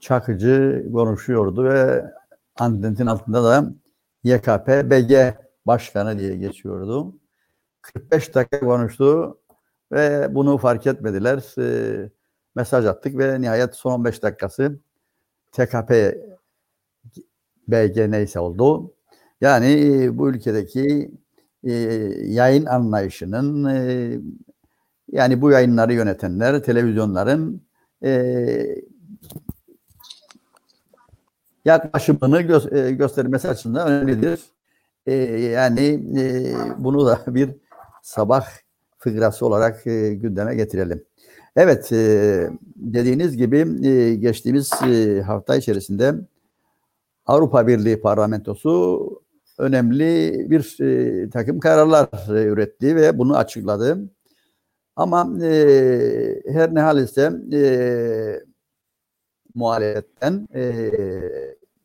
[0.00, 2.04] Çakıcı konuşuyordu ve
[2.58, 3.72] antenin altında da
[4.24, 5.34] YKP BG
[5.66, 7.14] Başkanı diye geçiyordu.
[7.82, 9.38] 45 dakika konuştu
[9.92, 11.54] ve bunu fark etmediler.
[11.58, 12.10] E,
[12.54, 14.80] mesaj attık ve nihayet son 15 dakikası
[15.52, 15.92] TKP
[17.70, 18.92] BG neyse oldu.
[19.40, 21.10] Yani bu ülkedeki
[21.64, 21.72] e,
[22.24, 24.18] yayın anlayışının e,
[25.12, 27.62] yani bu yayınları yönetenler, televizyonların
[28.04, 28.76] e,
[31.64, 34.40] yaklaşımını gö e, göstermesi açısından önemlidir.
[35.06, 37.50] E, yani e, bunu da bir
[38.02, 38.46] sabah
[38.98, 41.04] fıkrası olarak e, gündeme getirelim.
[41.56, 46.14] Evet, e, dediğiniz gibi e, geçtiğimiz e, hafta içerisinde
[47.30, 49.00] Avrupa Birliği Parlamentosu
[49.58, 53.98] önemli bir e, takım kararlar e, üretti ve bunu açıkladı.
[54.96, 57.62] Ama e, her ne hal ise e,
[59.54, 60.90] muhalefetten e,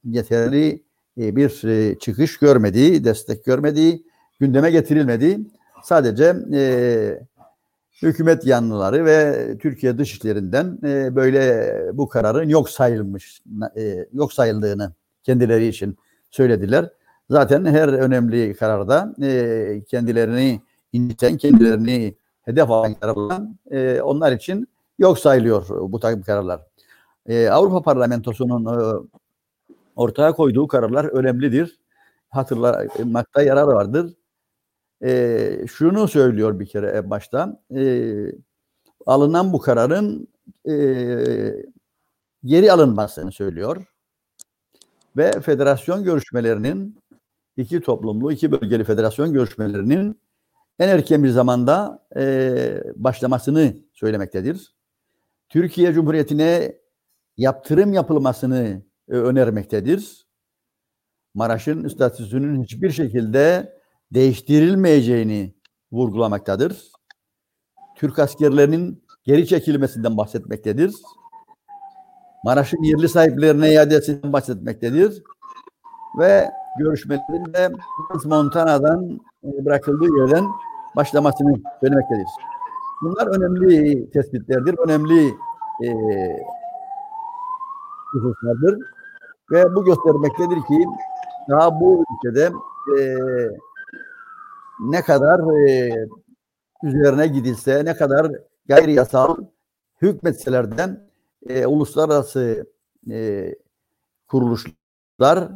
[0.03, 0.83] yeterli
[1.17, 4.05] e, bir e, çıkış görmediği, destek görmediği,
[4.39, 5.39] gündeme getirilmedi.
[5.83, 7.19] Sadece e,
[8.01, 13.41] hükümet yanlıları ve Türkiye dışişlerinden e, böyle bu kararın yok sayılmış,
[13.77, 14.93] e, yok sayıldığını
[15.25, 15.97] kendileri için
[16.29, 16.89] söylediler.
[17.29, 20.61] Zaten her önemli kararda e, kendilerini
[20.93, 24.67] inciten, kendilerini hedef alan kararlar e, onlar için
[24.99, 26.61] yok sayılıyor bu takım kararlar.
[27.25, 29.07] E, Avrupa Parlamentosu'nun e,
[29.95, 31.79] ortaya koyduğu kararlar önemlidir.
[32.29, 34.13] Hatırlamakta yarar vardır.
[35.03, 37.61] E, şunu söylüyor bir kere en başta.
[37.75, 38.05] E,
[39.05, 40.27] alınan bu kararın
[40.69, 40.75] e,
[42.43, 43.94] geri alınmasını söylüyor.
[45.17, 46.99] Ve federasyon görüşmelerinin
[47.57, 50.21] iki toplumlu, iki bölgeli federasyon görüşmelerinin
[50.79, 54.75] en erken bir zamanda e, başlamasını söylemektedir.
[55.49, 56.75] Türkiye Cumhuriyeti'ne
[57.37, 60.25] yaptırım yapılmasını e, önermektedir.
[61.33, 63.73] Maraş'ın statüsünün hiçbir şekilde
[64.13, 65.55] değiştirilmeyeceğini
[65.91, 66.91] vurgulamaktadır.
[67.97, 70.93] Türk askerlerinin geri çekilmesinden bahsetmektedir.
[72.45, 75.23] Maraş'ın yerli sahiplerine iadesinden bahsetmektedir.
[76.19, 77.69] Ve görüşmelerinde
[78.25, 80.45] Montana'dan e, bırakıldığı yerden
[80.95, 82.27] başlamasını söylemektedir.
[83.01, 85.27] Bunlar önemli tespitlerdir, önemli
[85.83, 85.89] e,
[88.11, 88.79] hususlardır.
[89.51, 90.85] Ve bu göstermektedir ki
[91.49, 92.51] daha bu ülkede
[92.99, 93.17] e,
[94.79, 95.93] ne kadar e,
[96.83, 98.31] üzerine gidilse, ne kadar
[98.65, 99.35] gayri yasal
[100.01, 101.04] hükmetselerden
[101.49, 102.73] e, uluslararası
[103.11, 103.55] e,
[104.27, 105.51] kuruluşlar,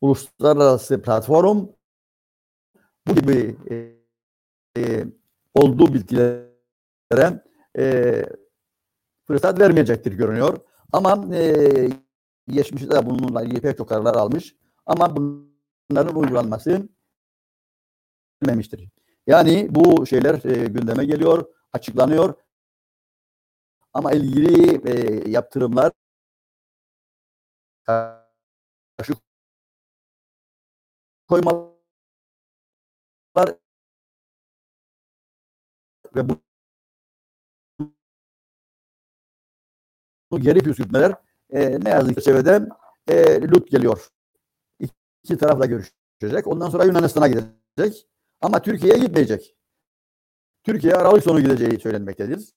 [0.00, 1.66] uluslararası platform
[3.06, 3.92] bu gibi e,
[4.80, 5.04] e,
[5.54, 7.42] olduğu bilgilere
[7.78, 8.24] e,
[9.26, 10.58] fırsat vermeyecektir görünüyor.
[10.92, 11.88] Ama e,
[12.48, 14.56] geçmişte bununla ilgili pek çok kararlar almış.
[14.86, 16.88] Ama bunların uygulanması
[18.42, 18.88] bilmemiştir.
[19.26, 22.34] Yani bu şeyler e, gündeme geliyor, açıklanıyor.
[23.94, 25.92] Ama ilgili e, yaptırımlar
[27.86, 29.14] karşı
[31.28, 31.72] koymalar
[36.16, 36.28] ve
[40.30, 41.14] bu geri püskürtmeler
[41.50, 42.68] e, ne yazık ki çevreden
[43.08, 44.08] e, Lut geliyor.
[45.24, 46.46] İki tarafla görüşecek.
[46.46, 48.08] Ondan sonra Yunanistan'a gidecek.
[48.40, 49.56] Ama Türkiye'ye gitmeyecek.
[50.64, 52.52] Türkiye Aralık sonu gideceği söylenmektedir.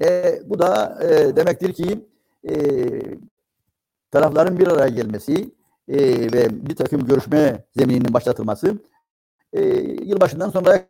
[0.00, 2.08] E, bu da e, demektir ki
[2.48, 2.54] e,
[4.10, 5.54] tarafların bir araya gelmesi
[5.88, 5.98] e,
[6.32, 8.78] ve bir takım görüşme zemininin başlatılması
[9.52, 9.60] e,
[10.04, 10.88] yılbaşından sonra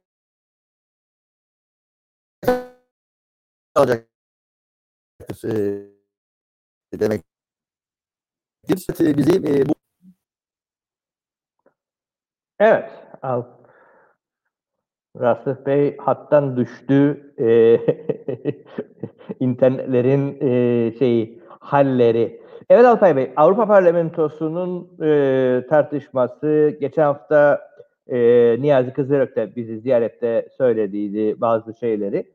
[3.74, 4.12] alacaktır.
[5.44, 7.32] E, demektir.
[9.16, 9.72] Bizi e, bu
[12.58, 12.90] Evet.
[13.22, 13.44] Al.
[15.20, 17.20] Rasif Bey hattan düştü.
[17.38, 17.79] E,
[19.40, 22.42] internetlerin e, şeyi halleri.
[22.70, 27.72] Evet Alpay Bey, Avrupa Parlamentosu'nun e, tartışması geçen hafta
[28.09, 32.27] E, Niyazi Kızılök de bizi ziyarette söylediydi bazı şeyleri.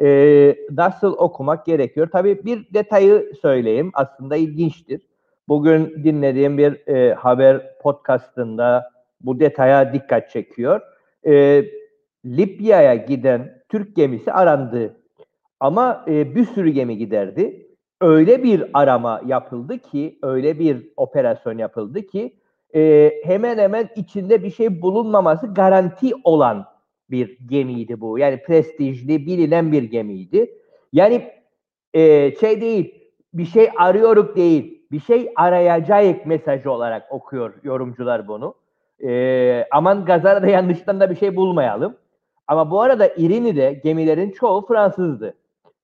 [0.00, 2.08] E, nasıl okumak gerekiyor?
[2.12, 3.90] Tabii bir detayı söyleyeyim.
[3.94, 5.00] Aslında ilginçtir.
[5.48, 10.80] Bugün dinlediğim bir e, haber podcastında bu detaya dikkat çekiyor.
[11.26, 11.64] E,
[12.26, 14.96] Libya'ya giden Türk gemisi arandı.
[15.60, 17.66] Ama e, bir sürü gemi giderdi.
[18.00, 22.36] Öyle bir arama yapıldı ki, öyle bir operasyon yapıldı ki
[22.74, 26.64] e, hemen hemen içinde bir şey bulunmaması garanti olan
[27.10, 28.18] bir gemiydi bu.
[28.18, 30.50] Yani prestijli, bilinen bir gemiydi.
[30.92, 31.30] Yani
[31.94, 32.94] e, şey değil,
[33.34, 38.54] bir şey arıyoruz değil, bir şey arayacağız mesajı olarak okuyor yorumcular bunu.
[39.04, 41.96] E, aman gazara da yanlıştan da bir şey bulmayalım.
[42.48, 45.34] Ama bu arada İrini'de gemilerin çoğu Fransızdı.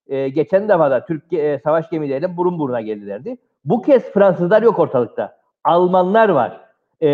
[0.08, 3.36] E, geçen defa da Türk e, savaş gemileriyle burun buruna geldilerdi.
[3.64, 5.36] Bu kez Fransızlar yok ortalıkta.
[5.64, 6.60] Almanlar var.
[7.02, 7.08] E,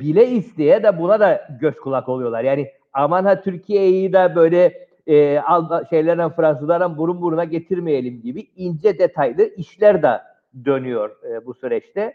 [0.00, 2.44] bile isteye de buna da göz kulak oluyorlar.
[2.44, 5.42] Yani aman ha Türkiye'yi de böyle e,
[5.90, 10.20] şeylerden Fransızlardan burun buruna getirmeyelim gibi ince detaylı işler de
[10.64, 12.14] dönüyor e, bu süreçte.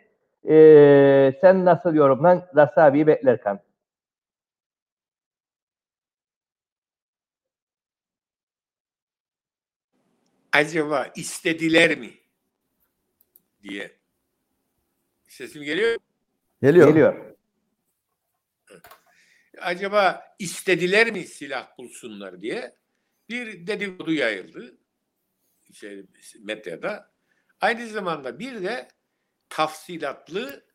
[0.49, 2.41] E, sen nasıl yorumlan?
[2.55, 3.07] Rasa abiyi
[10.55, 12.13] Acaba istediler mi?
[13.63, 13.91] diye.
[15.27, 15.97] Sesim geliyor.
[16.61, 16.87] Geliyor.
[16.87, 17.35] Geliyor.
[19.61, 22.75] Acaba istediler mi silah bulsunlar diye
[23.29, 24.77] bir dedikodu yayıldı
[25.73, 26.05] şey,
[26.39, 27.11] medyada.
[27.61, 28.87] Aynı zamanda bir de
[29.49, 30.65] tafsilatlı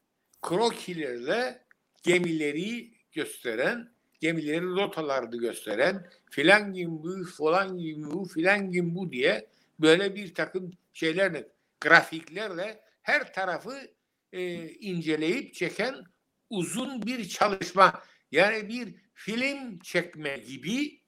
[0.42, 1.64] krokilerle
[2.02, 9.50] gemileri gösteren, gemileri rotalarını gösteren filan gibi bu, falan gibi bu, filan gibi bu diye
[9.80, 11.48] böyle bir takım şeylerle,
[11.80, 13.90] grafiklerle her tarafı
[14.32, 16.04] e, inceleyip çeken
[16.50, 18.02] uzun bir çalışma.
[18.32, 21.00] Yani bir film çekme gibi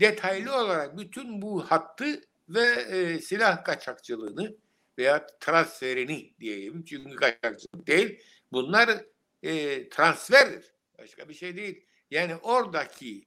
[0.00, 4.56] detaylı olarak bütün bu hattı ve e, silah kaçakçılığını
[4.98, 8.20] veya transferini diyeyim çünkü kaçakçılık değil.
[8.52, 9.04] Bunlar
[9.42, 10.74] e, transferdir.
[10.98, 11.86] Başka bir şey değil.
[12.10, 13.26] Yani oradaki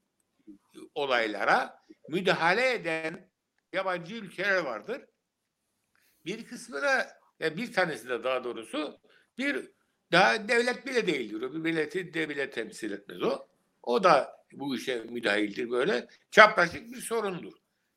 [0.95, 3.29] olaylara müdahale eden
[3.77, 5.01] yabancı ülkeler vardır.
[6.25, 7.07] Bir kısmı da
[7.41, 8.99] bir tanesi de daha doğrusu
[9.37, 9.69] bir
[10.11, 11.41] daha devlet bile değildir.
[11.41, 13.47] Bir milleti devlet temsil etmez o.
[13.83, 16.07] O da bu işe müdahildir böyle.
[16.31, 17.53] Çapraşık bir sorundur.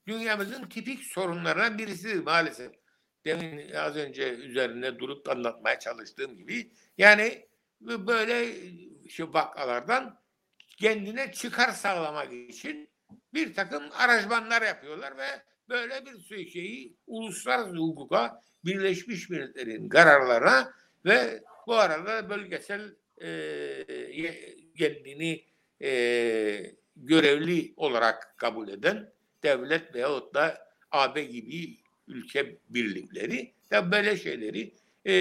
[0.06, 2.72] Dünyamızın tipik sorunlarından birisi maalesef.
[3.24, 6.72] Demin az önce üzerinde durup anlatmaya çalıştığım gibi.
[6.98, 7.48] Yani
[7.80, 8.54] böyle
[9.08, 10.20] şu vakalardan
[10.78, 12.88] kendine çıkar sağlamak için
[13.34, 20.72] bir takım aranjmanlar yapıyorlar ve böyle bir şeyi uluslararası hukuka Birleşmiş Milletler'in kararlarına
[21.04, 23.30] ve bu arada bölgesel e,
[24.78, 25.44] kendini
[25.82, 31.76] e, görevli olarak kabul eden devlet veyahut da AB gibi
[32.08, 34.74] ülke birlikleri ya böyle şeyleri
[35.06, 35.14] e,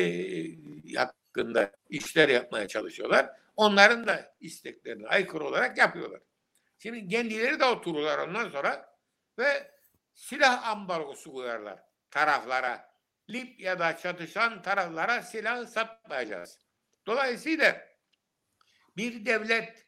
[0.95, 3.29] hakkında işler yapmaya çalışıyorlar.
[3.55, 6.21] Onların da isteklerine aykırı olarak yapıyorlar.
[6.79, 8.95] Şimdi kendileri de otururlar ondan sonra
[9.37, 9.71] ve
[10.19, 11.79] silah ambargosu koyarlar
[12.11, 12.89] taraflara.
[13.29, 16.57] Libya'da çatışan taraflara silah satmayacağız.
[17.05, 17.87] Dolayısıyla
[18.97, 19.85] bir devlet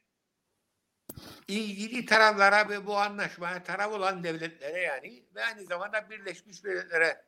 [1.48, 7.26] ilgili taraflara ve bu anlaşmaya taraf olan devletlere yani ve aynı zamanda Birleşmiş Milletler'e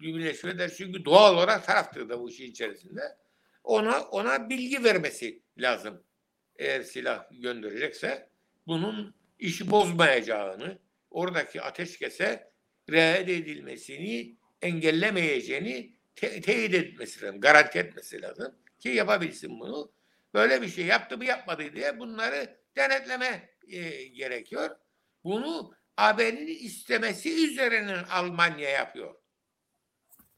[0.00, 3.18] Birleşmiş Milletler çünkü doğal olarak taraftır da bu işin içerisinde.
[3.64, 6.02] Ona ona bilgi vermesi lazım.
[6.56, 8.30] Eğer silah gönderecekse
[8.66, 10.78] bunun işi bozmayacağını,
[11.16, 12.52] oradaki ateşkese
[12.90, 19.92] riayet edilmesini engellemeyeceğini te- teyit etmesi lazım, garanti etmesi lazım ki yapabilsin bunu.
[20.34, 24.76] Böyle bir şey yaptı mı yapmadı diye bunları denetleme e, gerekiyor.
[25.24, 29.14] Bunu AB'nin istemesi üzerinden Almanya yapıyor.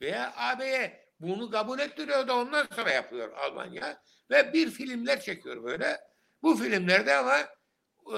[0.00, 4.02] Veya AB'ye bunu kabul ettiriyor da ondan sonra yapıyor Almanya.
[4.30, 6.00] Ve bir filmler çekiyor böyle.
[6.42, 7.38] Bu filmlerde ama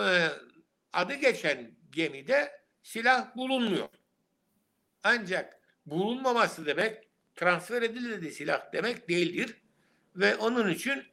[0.01, 0.29] e,
[0.93, 3.89] adı geçen gemide silah bulunmuyor.
[5.03, 9.57] Ancak bulunmaması demek transfer edildi silah demek değildir.
[10.17, 11.05] Ve onun için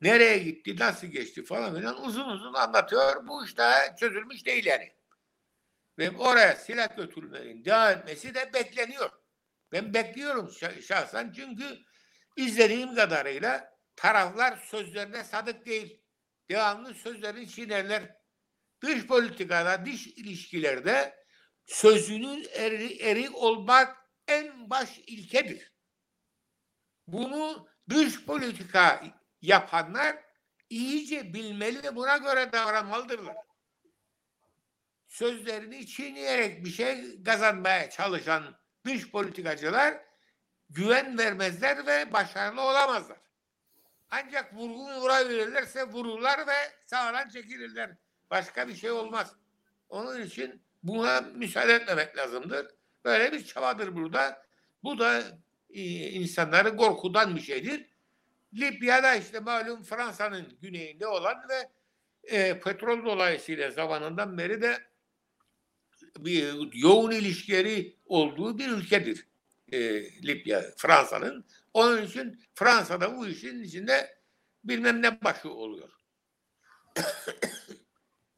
[0.00, 3.28] nereye gitti, nasıl geçti falan filan uzun uzun anlatıyor.
[3.28, 4.92] Bu iş daha çözülmüş değil yani.
[5.98, 9.10] Ve oraya silah götürmenin devam etmesi de bekleniyor.
[9.72, 11.64] Ben bekliyorum şahsen çünkü
[12.36, 16.00] izlediğim kadarıyla taraflar sözlerine sadık değil.
[16.50, 18.16] Devamlı sözlerini çiğnerler.
[18.82, 21.26] Dış politikada, dış ilişkilerde
[21.66, 23.96] sözünün eri, erik olmak
[24.28, 25.72] en baş ilkedir.
[27.06, 29.04] Bunu dış politika
[29.42, 30.16] yapanlar
[30.70, 33.36] iyice bilmeli ve buna göre davranmalıdırlar.
[35.08, 39.98] Sözlerini çiğneyerek bir şey kazanmaya çalışan dış politikacılar
[40.70, 43.18] güven vermezler ve başarılı olamazlar.
[44.10, 47.96] Ancak vurgun vurabilirlerse vururlar ve sağdan çekilirler.
[48.30, 49.36] Başka bir şey olmaz.
[49.88, 52.66] Onun için buna müsaade etmemek lazımdır.
[53.04, 54.46] Böyle bir çabadır burada.
[54.82, 55.22] Bu da
[55.70, 57.86] e, insanları korkudan bir şeydir.
[58.54, 61.70] Libya'da işte malum Fransa'nın güneyinde olan ve
[62.22, 64.78] e, petrol dolayısıyla zamanından beri de
[66.18, 69.26] bir yoğun ilişkileri olduğu bir ülkedir
[69.72, 69.78] e,
[70.22, 71.44] Libya, Fransa'nın.
[71.74, 74.18] Onun için Fransa'da bu işin içinde
[74.64, 75.88] bilmem ne başı oluyor.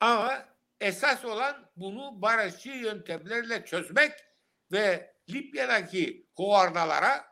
[0.00, 0.48] Ama
[0.80, 4.12] esas olan bunu barışçı yöntemlerle çözmek
[4.72, 7.26] ve Libya'daki hovardalara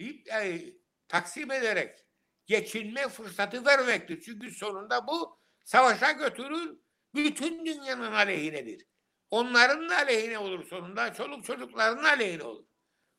[0.00, 0.78] Libya'yı
[1.08, 2.04] taksim ederek
[2.46, 4.20] geçinme fırsatı vermektir.
[4.20, 6.78] Çünkü sonunda bu savaşa götürür,
[7.14, 8.86] bütün dünyanın aleyhinedir.
[9.30, 12.64] Onların da aleyhine olur sonunda, çoluk çocukların aleyhine olur.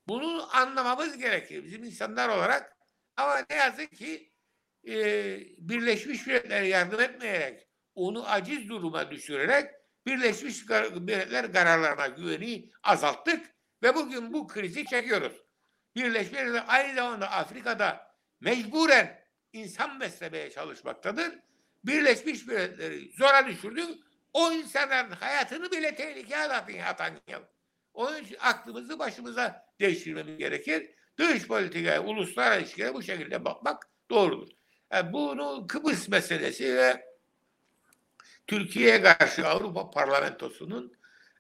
[0.07, 2.77] Bunu anlamamız gerekir bizim insanlar olarak.
[3.17, 4.33] Ama ne yazık ki
[4.87, 4.93] e,
[5.57, 9.71] Birleşmiş Milletler yardım etmeyerek, onu aciz duruma düşürerek
[10.05, 15.33] Birleşmiş Milletler kararlarına güveni azalttık ve bugün bu krizi çekiyoruz.
[15.95, 19.19] Birleşmiş Milletler aynı zamanda Afrika'da mecburen
[19.53, 21.39] insan beslemeye çalışmaktadır.
[21.83, 23.89] Birleşmiş Milletler'i zora düşürdük.
[24.33, 27.41] O insanların hayatını bile tehlikeye atan yıl.
[27.93, 30.89] Onun için aklımızı başımıza değiştirmemiz gerekir.
[31.17, 34.49] Dış politikaya, uluslararası ilişkilere bu şekilde bakmak doğrudur.
[34.93, 37.08] Yani bunu Kıbrıs meselesi ve
[38.49, 40.93] Türkiye'ye karşı Avrupa Parlamentosu'nun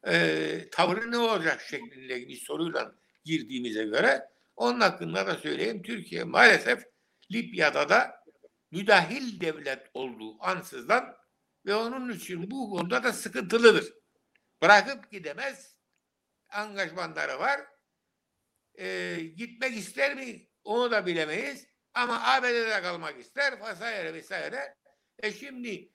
[0.07, 2.95] e, tavrı ne olacak şeklinde bir soruyla
[3.25, 5.81] girdiğimize göre onun hakkında da söyleyeyim.
[5.81, 6.83] Türkiye maalesef
[7.31, 8.23] Libya'da da
[8.71, 11.15] müdahil devlet olduğu ansızdan
[11.65, 13.93] ve onun için bu konuda da sıkıntılıdır.
[14.61, 15.75] Bırakıp gidemez.
[16.49, 17.61] Angajmanları var.
[18.79, 20.47] Ee, gitmek ister mi?
[20.63, 21.67] Onu da bilemeyiz.
[21.93, 23.61] Ama ABD'de kalmak ister.
[23.61, 24.75] Vesaire vesaire.
[25.19, 25.89] E şimdi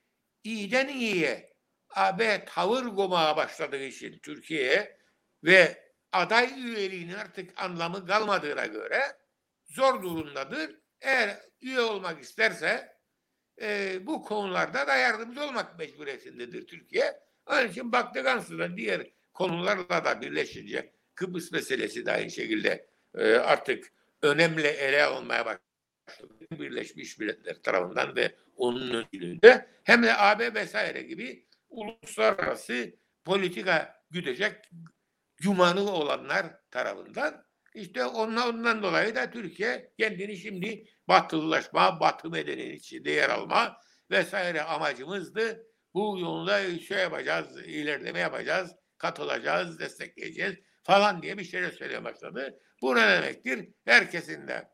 [0.45, 1.55] iyiden iyiye
[1.91, 4.99] AB tavır gomaya başladığı için Türkiye'ye
[5.45, 9.03] ve aday üyeliğinin artık anlamı kalmadığına göre
[9.65, 10.77] zor durumdadır.
[11.01, 12.95] Eğer üye olmak isterse
[13.61, 17.21] e, bu konularda da yardımcı olmak mecburiyetindedir Türkiye.
[17.47, 23.93] Onun için baktık ansızdan diğer konularla da birleşince Kıbrıs meselesi de aynı şekilde e, artık
[24.23, 25.74] önemli ele alınmaya başladı.
[26.53, 34.57] Birleşmiş Milletler tarafından ve onun öncülüğünde hem de AB vesaire gibi uluslararası politika güdecek
[35.37, 43.11] cumanı olanlar tarafından işte ondan, ondan dolayı da Türkiye kendini şimdi batılılaşma, batı medeniyeti içinde
[43.11, 43.77] yer alma
[44.11, 45.67] vesaire amacımızdı.
[45.95, 52.61] Bu yolda şey yapacağız, ilerleme yapacağız, katılacağız, destekleyeceğiz falan diye bir şeyler söylemeye başladı.
[52.83, 53.69] Bu ne demektir?
[53.85, 54.74] Herkesin de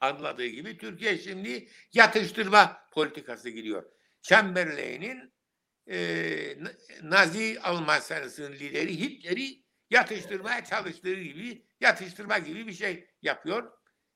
[0.00, 3.84] anladığı gibi Türkiye şimdi yatıştırma politikası gidiyor.
[4.22, 5.32] Chamberlain'in
[5.90, 6.58] e,
[7.02, 13.72] Nazi Almanya'sının lideri Hitler'i yatıştırmaya çalıştığı gibi yatıştırma gibi bir şey yapıyor.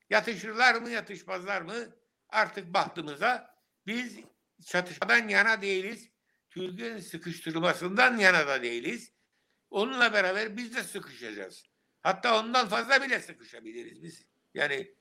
[0.09, 1.95] Yatışırlar mı yatışmazlar mı
[2.29, 3.55] artık baktığımıza
[3.85, 4.19] biz
[4.65, 6.09] çatışmadan yana değiliz.
[6.49, 9.13] Türkiye'nin sıkıştırmasından yana da değiliz.
[9.69, 11.63] Onunla beraber biz de sıkışacağız.
[12.01, 14.25] Hatta ondan fazla bile sıkışabiliriz biz.
[14.53, 14.95] Yani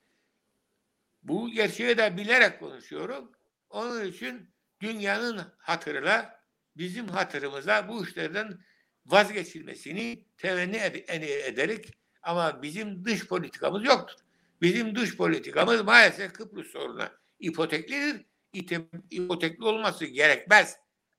[1.23, 3.33] bu gerçeği de bilerek konuşuyorum.
[3.71, 6.41] Onun için dünyanın hatırına,
[6.77, 8.59] bizim hatırımıza bu işlerden
[9.07, 14.17] vazgeçilmesini temenni ed- ederek ama bizim dış politikamız yoktur.
[14.63, 18.25] Bizim dış politikamız maalesef Kıbrıs sorununa ipoteklidir.
[19.11, 20.77] İpotekli olması gerekmez.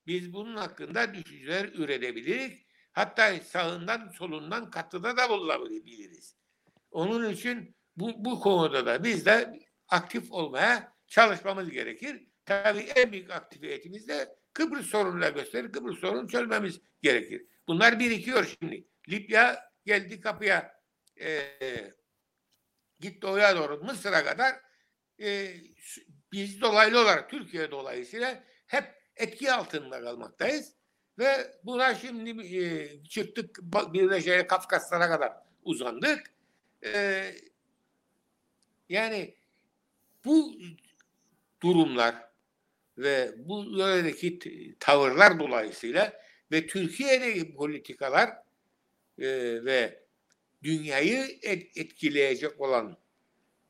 [0.08, 2.52] Biz bunun hakkında düşünceler üretebiliriz.
[2.92, 6.36] Hatta sağından solundan katıda da bulunabiliriz.
[6.92, 9.60] Onun için bu, bu konuda da biz de
[9.92, 12.28] aktif olmaya çalışmamız gerekir.
[12.46, 15.72] Tabii en büyük aktivitemiz de Kıbrıs sorunuyla gösterir.
[15.72, 17.46] Kıbrıs sorunu çözmemiz gerekir.
[17.68, 18.88] Bunlar birikiyor şimdi.
[19.10, 20.82] Libya geldi kapıya
[21.22, 21.42] e,
[23.00, 24.56] gitti oya doğru Mısır'a kadar
[25.22, 25.56] e,
[26.32, 28.84] biz dolaylı olarak Türkiye dolayısıyla hep
[29.16, 30.74] etki altında kalmaktayız.
[31.20, 33.60] Ve buna şimdi e, çıktık
[33.94, 35.34] bir de şeye Kafkaslara kadar
[35.64, 36.34] uzandık.
[36.86, 37.24] E,
[38.90, 39.36] yani
[40.26, 40.56] bu
[41.64, 42.16] durumlar
[42.98, 44.40] ve bu yöredeki
[44.80, 46.14] tavırlar dolayısıyla
[46.52, 48.30] ve Türkiye'deki politikalar
[49.20, 49.28] e,
[49.66, 50.04] ve
[50.64, 52.98] dünyayı et, etkileyecek olan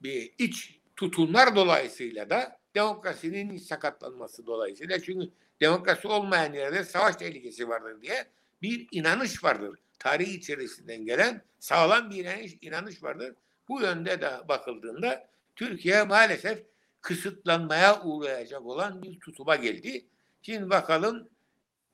[0.01, 4.99] bir iç tutumlar dolayısıyla da demokrasinin sakatlanması dolayısıyla.
[5.01, 5.29] Çünkü
[5.61, 8.25] demokrasi olmayan yerde savaş tehlikesi vardır diye
[8.61, 9.79] bir inanış vardır.
[9.99, 13.35] Tarih içerisinden gelen sağlam bir inanış, inanış vardır.
[13.67, 15.30] Bu yönde de bakıldığında
[15.61, 16.63] Türkiye maalesef
[17.01, 20.05] kısıtlanmaya uğrayacak olan bir tutuma geldi.
[20.41, 21.29] Şimdi bakalım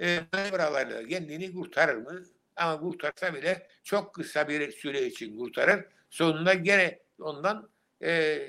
[0.01, 2.23] e, manevralarla kendini kurtarır mı?
[2.55, 5.85] Ama kurtarsa bile çok kısa bir süre için kurtarır.
[6.09, 7.69] Sonunda gene ondan
[8.03, 8.39] e,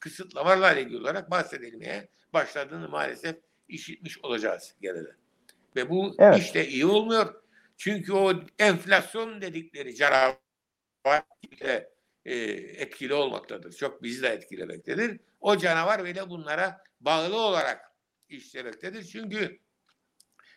[0.00, 3.36] kısıtlamalarla ilgili olarak bahsedilmeye başladığını maalesef
[3.68, 5.14] işitmiş olacağız gene de.
[5.76, 6.38] Ve bu Evet.
[6.38, 7.34] iş de iyi olmuyor.
[7.76, 10.36] Çünkü o enflasyon dedikleri canavar
[12.24, 12.34] e,
[12.82, 13.72] etkili olmaktadır.
[13.72, 15.20] Çok bizi de etkilemektedir.
[15.40, 17.92] O canavar bile bunlara bağlı olarak
[18.28, 19.04] işlemektedir.
[19.04, 19.58] Çünkü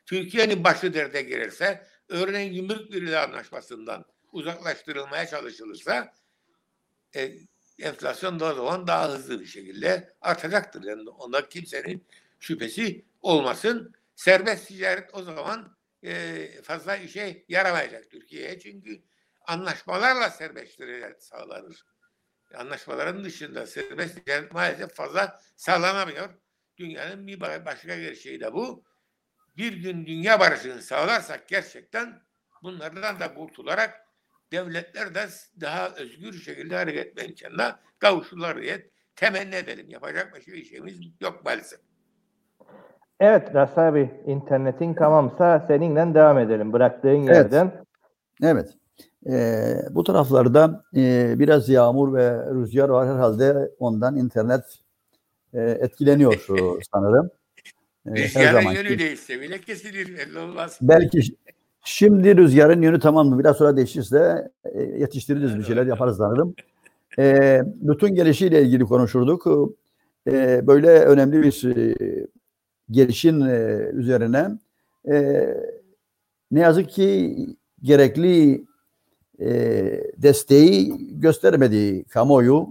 [0.06, 6.14] Türkiye'nin başı derde girerse, örneğin gümrük birliği anlaşmasından uzaklaştırılmaya çalışılırsa
[7.16, 7.32] e,
[7.80, 10.84] enflasyon da o zaman daha hızlı bir şekilde artacaktır.
[10.84, 12.08] Yani onda kimsenin
[12.40, 13.94] şüphesi olmasın.
[14.16, 18.60] Serbest ticaret o zaman e, fazla işe yaramayacak Türkiye'ye.
[18.60, 19.02] Çünkü
[19.48, 21.86] anlaşmalarla serbest ticaret sağlanır.
[22.56, 26.30] Anlaşmaların dışında serbest ticaret maalesef fazla sağlanamıyor.
[26.78, 28.84] Dünyanın bir başka gerçeği de bu.
[29.58, 32.22] Bir gün dünya barışını sağlarsak gerçekten
[32.64, 34.08] bunlardan da kurtularak
[34.52, 35.28] devletler de
[35.62, 39.90] daha özgür şekilde hareket etme imkanına kavuşurlar diye temenni edelim.
[39.90, 41.80] Yapacak başka bir şeyimiz yok maalesef.
[43.20, 47.30] Evet Ras abi internetin tamamsa seninle devam edelim bıraktığın Evet.
[47.30, 47.86] yerden.
[48.44, 48.70] Evet.
[49.30, 54.64] Ee, bu taraflarda e, biraz yağmur ve rüzgar var herhalde ondan internet
[55.54, 56.48] e, etkileniyor
[56.94, 57.30] sanırım.
[58.06, 60.18] Ee, her Rüzgarın yönü değişse bile kesilir.
[60.18, 60.80] Belli olmaz.
[60.82, 61.22] Belki
[61.84, 63.40] şimdi rüzgarın yönü tamamdır.
[63.40, 66.56] Biraz sonra değişirse e, yetiştiririz bir şeyler yaparız sanırım.
[67.20, 69.48] E, bütün gelişiyle ilgili konuşurduk.
[70.28, 71.96] E, böyle önemli bir e,
[72.92, 74.50] gelişin e, üzerine
[75.10, 75.48] e,
[76.52, 77.36] ne yazık ki
[77.84, 78.66] gerekli
[79.40, 82.68] e, desteği göstermedi kamuoyu,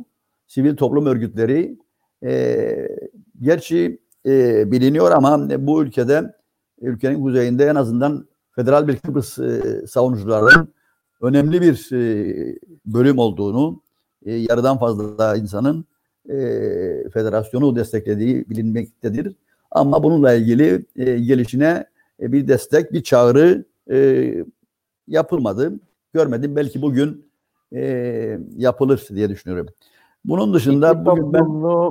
[0.46, 1.78] sivil toplum örgütleri.
[2.24, 2.88] E,
[3.42, 6.34] gerçi e, biliniyor ama bu ülkede
[6.80, 10.68] ülkenin kuzeyinde en azından federal bir Kıbrıs e, savunucularının
[11.20, 13.82] önemli bir e, bölüm olduğunu,
[14.26, 15.84] e, yarıdan fazla insanın
[16.28, 16.36] e,
[17.12, 19.36] federasyonu desteklediği bilinmektedir.
[19.70, 21.86] Ama bununla ilgili e, gelişine
[22.20, 24.44] e, bir destek, bir çağrı e,
[25.08, 25.80] yapılmadı.
[26.16, 26.56] Görmedim.
[26.56, 27.30] Belki bugün
[27.72, 29.66] e, yapılır diye düşünüyorum.
[30.24, 31.46] Bunun dışında İki bugün ben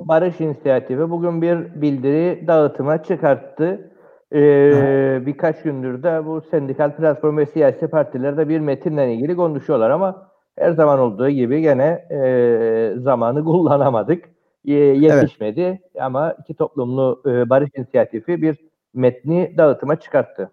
[0.07, 3.91] barış inisiyatifi bugün bir bildiri dağıtıma çıkarttı.
[4.33, 9.89] Ee, birkaç gündür de bu sendikal platform ve siyasi partiler de bir metinle ilgili konuşuyorlar
[9.89, 14.25] ama her zaman olduğu gibi gene e, zamanı kullanamadık.
[14.65, 18.57] E, yetişmedi ama iki toplumlu e, barış inisiyatifi bir
[18.93, 20.51] metni dağıtıma çıkarttı.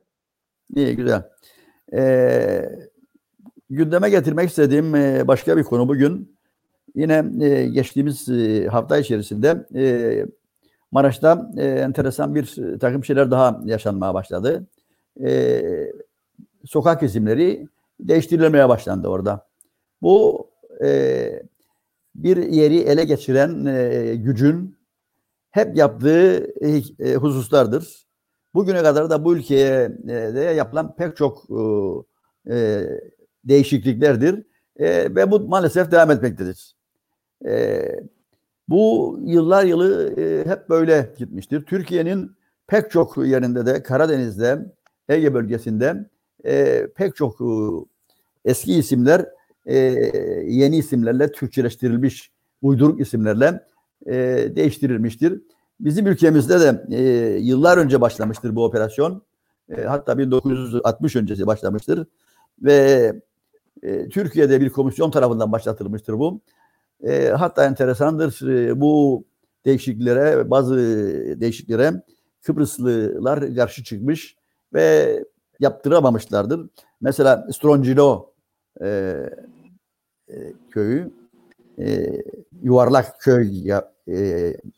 [0.77, 1.23] İyi güzel.
[1.95, 2.65] Ee,
[3.73, 6.37] gündeme getirmek istediğim e, başka bir konu bugün.
[6.95, 9.67] Yine e, geçtiğimiz e, hafta içerisinde
[10.91, 14.67] Maraş'ta enteresan bir takım şeyler daha yaşanmaya başladı.
[16.65, 17.69] Sokak isimleri
[18.01, 19.49] değiştirilmeye başlandı orada.
[20.03, 20.47] Bu
[22.15, 23.65] bir yeri ele geçiren
[24.25, 24.77] gücün
[25.51, 26.55] hep yaptığı
[27.17, 28.07] hususlardır.
[28.55, 31.45] Bugüne kadar da bu ülkeye de yapılan pek çok
[33.45, 34.45] değişikliklerdir
[34.77, 36.75] e, ve bu maalesef devam etmektedir.
[37.47, 37.83] E,
[38.69, 41.61] bu yıllar yılı e, hep böyle gitmiştir.
[41.61, 42.33] Türkiye'nin
[42.67, 44.73] pek çok yerinde de Karadeniz'de,
[45.09, 46.11] Ege bölgesinde
[46.45, 47.51] e, pek çok e,
[48.45, 49.27] eski isimler
[49.67, 49.77] e,
[50.47, 52.31] yeni isimlerle Türkçeleştirilmiş
[52.63, 53.61] uyduruk isimlerle
[54.07, 54.15] e,
[54.57, 55.43] değiştirilmiştir.
[55.81, 57.03] Bizim ülkemizde de e,
[57.39, 59.23] yıllar önce başlamıştır bu operasyon.
[59.77, 62.07] E, hatta 1960 öncesi başlamıştır.
[62.63, 63.13] Ve
[63.83, 66.41] e, Türkiye'de bir komisyon tarafından başlatılmıştır bu.
[67.07, 69.25] E, hatta enteresandır e, bu
[69.65, 70.77] değişikliklere, bazı
[71.41, 71.93] değişikliklere
[72.43, 74.37] Kıbrıslılar karşı çıkmış
[74.75, 75.19] ve
[75.61, 76.71] yaptıramamışlardır.
[77.01, 78.33] Mesela Strongilo
[78.83, 79.17] e,
[80.29, 81.11] e, köyü
[81.79, 82.07] e,
[82.63, 83.85] yuvarlak köy e,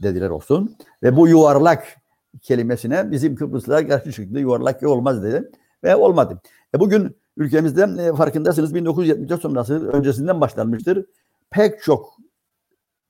[0.03, 0.77] dediler olsun.
[1.03, 1.97] Ve bu yuvarlak
[2.43, 4.39] kelimesine bizim Kıbrıslılar karşı çıktı.
[4.39, 5.51] Yuvarlak köy olmaz dedi.
[5.85, 6.41] Ve olmadı.
[6.75, 11.07] E bugün ülkemizde e, farkındasınız 1974 sonrası öncesinden başlanmıştır.
[11.51, 12.17] Pek çok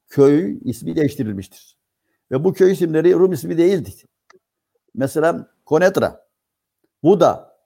[0.08, 1.76] köy ismi değiştirilmiştir.
[2.30, 3.90] Ve bu köy isimleri Rum ismi değildi.
[4.94, 6.26] Mesela Konetra,
[7.02, 7.56] Buda,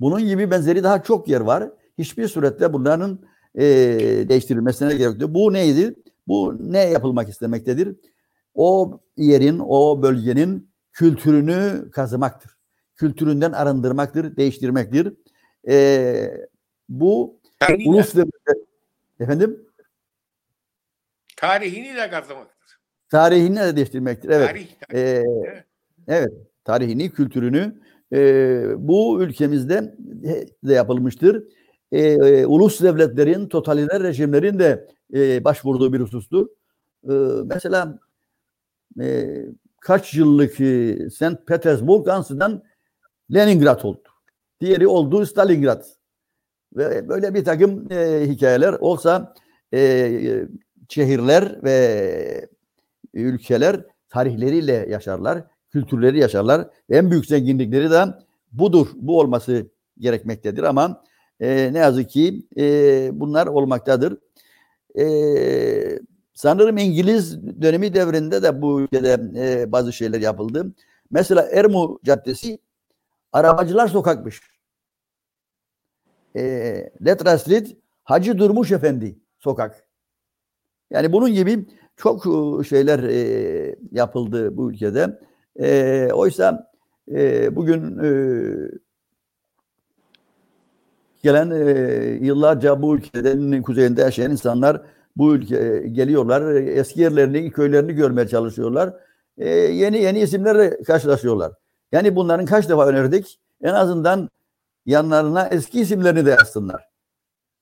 [0.00, 1.70] bunun gibi benzeri daha çok yer var.
[1.98, 3.18] Hiçbir surette bunların
[3.54, 3.64] e,
[4.28, 5.34] değiştirilmesine gerek yok.
[5.34, 5.94] Bu neydi?
[6.28, 7.96] Bu ne yapılmak istemektedir?
[8.54, 12.56] o yerin, o bölgenin kültürünü kazımaktır.
[12.96, 15.12] Kültüründen arındırmaktır, değiştirmektir.
[15.68, 16.46] E,
[16.88, 18.14] bu Tarihini, ulus
[19.20, 19.66] efendim
[21.36, 22.78] tarihini de kazımaktır.
[23.08, 24.28] tarihini de değiştirmektir.
[24.28, 24.48] Evet.
[24.48, 25.00] Tarih, tarih.
[25.00, 25.64] Ee, Evet.
[26.08, 26.32] evet,
[26.64, 27.80] tarihini, kültürünü
[28.12, 28.18] e,
[28.88, 29.94] bu ülkemizde
[30.64, 31.44] de yapılmıştır.
[31.92, 36.48] E, e, ulus devletlerin, totaliter rejimlerin de e, başvurduğu bir husustur.
[37.10, 37.12] E,
[37.44, 37.98] mesela
[39.00, 39.36] e,
[39.80, 41.46] kaç yıllık e, St.
[41.46, 42.62] Petersburg ansızdan
[43.34, 44.08] Leningrad oldu.
[44.64, 45.84] Diğeri oldu Stalingrad.
[46.76, 49.34] Ve böyle bir takım e, hikayeler olsa
[49.74, 50.46] e,
[50.88, 52.48] şehirler ve
[53.14, 56.68] ülkeler tarihleriyle yaşarlar, kültürleri yaşarlar.
[56.90, 58.04] En büyük zenginlikleri de
[58.52, 59.66] budur, bu olması
[59.98, 61.02] gerekmektedir ama
[61.40, 62.64] e, ne yazık ki e,
[63.12, 64.18] bunlar olmaktadır.
[64.98, 65.04] E,
[66.34, 70.74] sanırım İngiliz dönemi devrinde de bu ülkede e, bazı şeyler yapıldı.
[71.10, 72.58] Mesela Ermu Caddesi
[73.32, 74.53] arabacılar sokakmış.
[76.36, 76.42] E,
[77.04, 79.84] Letra Street Hacı Durmuş Efendi sokak.
[80.90, 81.66] Yani bunun gibi
[81.96, 85.18] çok e, şeyler e, yapıldı bu ülkede.
[85.60, 86.74] E, oysa
[87.50, 87.98] bugün
[91.22, 91.50] gelen
[92.24, 94.82] yıllarca bu ülkenin kuzeyinde yaşayan insanlar
[95.16, 96.54] bu ülke geliyorlar.
[96.54, 98.94] Eski yerlerini, köylerini görmeye çalışıyorlar.
[99.36, 101.52] Yeni yeni isimlerle karşılaşıyorlar.
[101.92, 103.40] Yani bunların kaç defa önerdik?
[103.62, 104.30] En azından
[104.86, 106.84] yanlarına eski isimlerini de yazsınlar.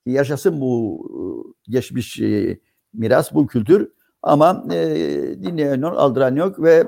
[0.06, 1.02] Yaşasın bu
[1.66, 2.58] e, geçmiş e,
[2.92, 3.92] miras, bu kültür.
[4.22, 4.76] Ama e,
[5.42, 6.84] dinleyen yok, aldıran yok ve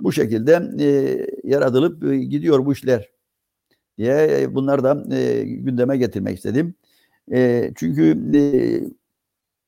[0.00, 3.10] bu şekilde e, yaratılıp e, gidiyor bu işler
[3.98, 6.74] diye e, bunları da e, gündeme getirmek istedim.
[7.32, 8.40] E, çünkü e,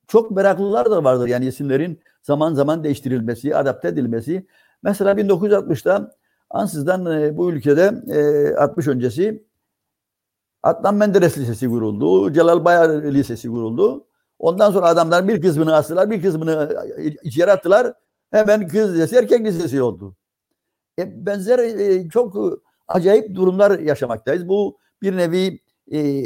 [0.08, 4.46] çok meraklılar da vardır yani isimlerin zaman zaman değiştirilmesi, adapte edilmesi.
[4.82, 6.16] Mesela 1960'da
[6.50, 9.44] ansızdan e, bu ülkede e, 60 öncesi
[10.62, 14.06] Adnan Menderes Lisesi kuruldu, Celal Bayar Lisesi kuruldu.
[14.38, 17.94] Ondan sonra adamlar bir kısmını astılar, bir kısmını e, içeri attılar.
[18.30, 20.16] Hemen kız lisesi, erkek lisesi oldu.
[20.98, 22.56] E, benzer e, çok e,
[22.88, 24.48] acayip durumlar yaşamaktayız.
[24.48, 25.61] Bu bir nevi
[25.92, 26.24] e,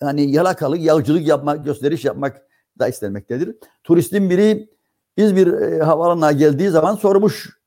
[0.00, 2.42] hani yalakalık, yağcılık yapmak, gösteriş yapmak
[2.78, 3.56] da istenmektedir.
[3.84, 4.68] Turistin biri
[5.16, 7.58] İzmir e, havaalanına geldiği zaman sormuş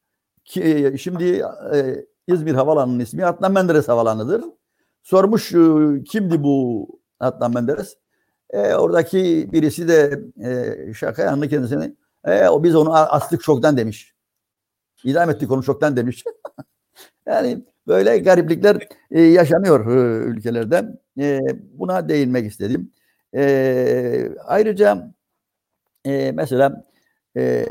[0.45, 4.43] ki e, şimdi e, İzmir havaalanının ismi Adnan Menderes Havaalanı'dır.
[5.03, 6.87] Sormuş e, kimdi bu
[7.19, 7.97] Adnan Menderes?
[8.49, 10.21] E, oradaki birisi de
[10.89, 11.93] e, şaka yanlı kendisine
[12.25, 14.13] e, o biz onu astık şoktan demiş.
[15.03, 16.23] İdam ettik onu şoktan demiş.
[17.27, 20.85] yani böyle gariplikler e, yaşanıyor e, ülkelerde.
[21.19, 21.39] E,
[21.73, 22.91] buna değinmek istedim.
[23.35, 25.13] E, ayrıca
[26.05, 26.87] e, mesela
[27.37, 27.65] e,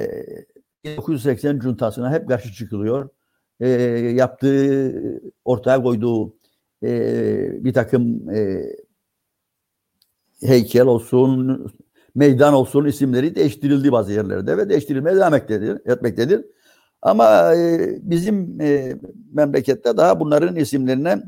[0.84, 3.08] 1980 cuntasına hep karşı çıkılıyor.
[3.60, 3.68] E,
[4.14, 6.37] yaptığı, ortaya koyduğu
[6.82, 8.62] e, bir takım e,
[10.40, 11.66] heykel olsun,
[12.14, 15.92] meydan olsun isimleri değiştirildi bazı yerlerde ve değiştirilmeye devam etmektedir.
[15.92, 16.44] etmektedir.
[17.02, 18.96] Ama e, bizim e,
[19.32, 21.22] memlekette daha bunların isimlerine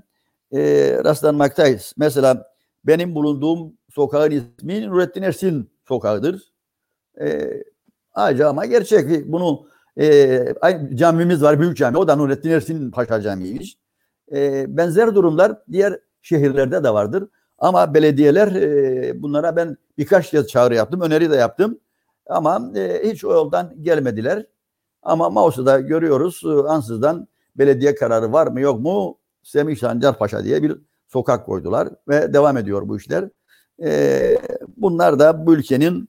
[0.52, 0.60] e,
[1.04, 1.94] rastlanmaktayız.
[1.96, 2.46] Mesela
[2.84, 6.52] benim bulunduğum sokağın ismi Nurettin Ersin sokağıdır.
[7.20, 7.50] E,
[8.14, 9.32] ayrıca ama gerçek.
[9.32, 9.66] Bunu
[10.00, 10.54] e,
[10.94, 11.98] camimiz var, büyük cami.
[11.98, 13.76] O da Nurettin Ersin Paşa Camii'ymiş.
[14.34, 17.28] E, benzer durumlar diğer şehirlerde de vardır.
[17.58, 21.78] Ama belediyeler e, bunlara ben birkaç kez çağrı yaptım, öneri de yaptım.
[22.26, 24.46] Ama e, hiç o yoldan gelmediler.
[25.02, 30.62] Ama Mausa'da görüyoruz e, ansızdan belediye kararı var mı yok mu Semih Sancar Paşa diye
[30.62, 30.76] bir
[31.08, 33.28] sokak koydular ve devam ediyor bu işler.
[33.82, 34.38] E,
[34.76, 36.08] bunlar da bu ülkenin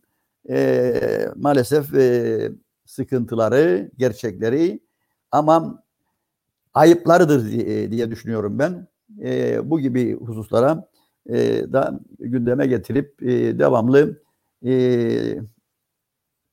[0.50, 0.94] e,
[1.36, 2.52] maalesef e,
[2.86, 4.80] sıkıntıları, gerçekleri
[5.32, 5.84] ama
[6.74, 8.88] ayıplarıdır diye, diye düşünüyorum ben.
[9.24, 10.90] E, bu gibi hususlara
[11.30, 11.36] e,
[11.74, 14.22] da gündeme getirip e, devamlı
[14.66, 15.36] e,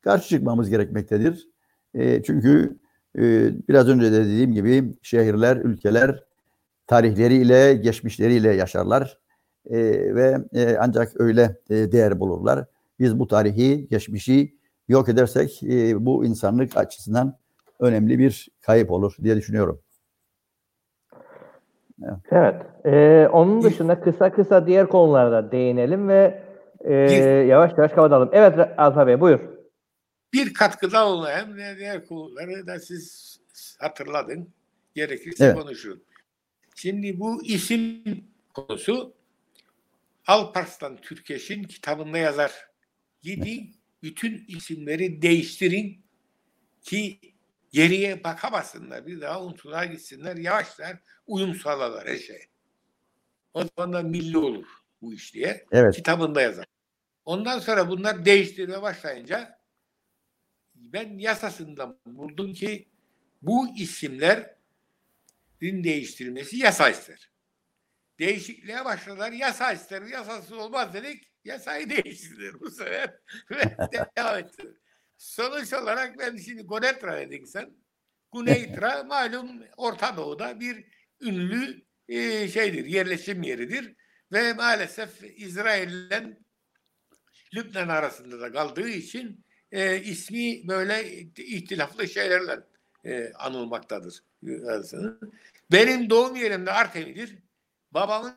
[0.01, 1.49] karşı çıkmamız gerekmektedir.
[1.95, 2.79] E, çünkü
[3.19, 6.25] e, biraz önce de dediğim gibi şehirler, ülkeler
[6.87, 9.19] tarihleriyle, geçmişleriyle yaşarlar
[9.71, 9.79] e,
[10.15, 12.65] ve e, ancak öyle e, değer bulurlar.
[13.01, 14.57] Biz bu tarihi, geçmişi
[14.89, 17.39] yok edersek e, bu insanlık açısından
[17.81, 19.81] önemli bir kayıp olur diye düşünüyorum.
[22.31, 22.55] Evet.
[22.85, 26.43] Ee, onun dışında kısa kısa diğer konularda değinelim ve
[26.81, 26.95] e,
[27.49, 28.31] yavaş yavaş kapatalım.
[28.33, 29.41] Evet Alfa Bey buyur.
[30.33, 33.39] Bir katkıda olayım ne diğer konuları da siz
[33.79, 34.49] hatırladın.
[34.95, 35.57] Gerekirse Evet.
[35.57, 36.03] konuşun.
[36.75, 38.03] Şimdi bu isim
[38.55, 39.13] konusu
[40.27, 42.53] Alparslan Türkeş'in kitabında yazar.
[43.23, 45.99] Gidin bütün isimleri değiştirin.
[46.83, 47.19] ki
[47.71, 49.07] geriye bakamasınlar.
[49.07, 50.37] Bir daha unutuluğa gitsinler.
[50.37, 50.97] Yavaşlar
[51.27, 52.49] uyum sağlarlar her şeye.
[53.55, 54.67] O zaman da milli olur
[55.03, 55.67] bu iş diye.
[55.73, 55.97] Evet.
[55.97, 56.67] Kitabında yazar.
[57.25, 59.59] Ondan sonra bunlar değiştirmeye başlayınca
[60.75, 62.89] ben yasasından buldum ki
[63.43, 64.45] bu isimlerin
[65.61, 67.31] değiştirilmesi yasa ister.
[68.19, 69.33] Değişikliğe başladılar.
[69.33, 70.03] Yasa ister.
[70.03, 71.31] Yasası olmaz dedik.
[71.45, 73.15] Yasayı değiştirdiler bu sefer.
[73.51, 73.77] Ve
[74.17, 74.73] devam ettiler.
[75.19, 77.71] Sonuç olarak ben şimdi Gonetra dedin sen.
[78.33, 80.85] Guneitra malum Orta Doğu'da bir
[81.21, 83.97] ünlü e, şeydir, yerleşim yeridir.
[84.33, 86.39] Ve maalesef İsrail'le
[87.55, 92.61] Lübnan arasında da kaldığı için e, ismi böyle ihtilaflı şeylerle
[93.05, 94.23] e, anılmaktadır.
[95.73, 97.39] Benim doğum yerim de Artemid'dir.
[97.91, 98.35] Babamın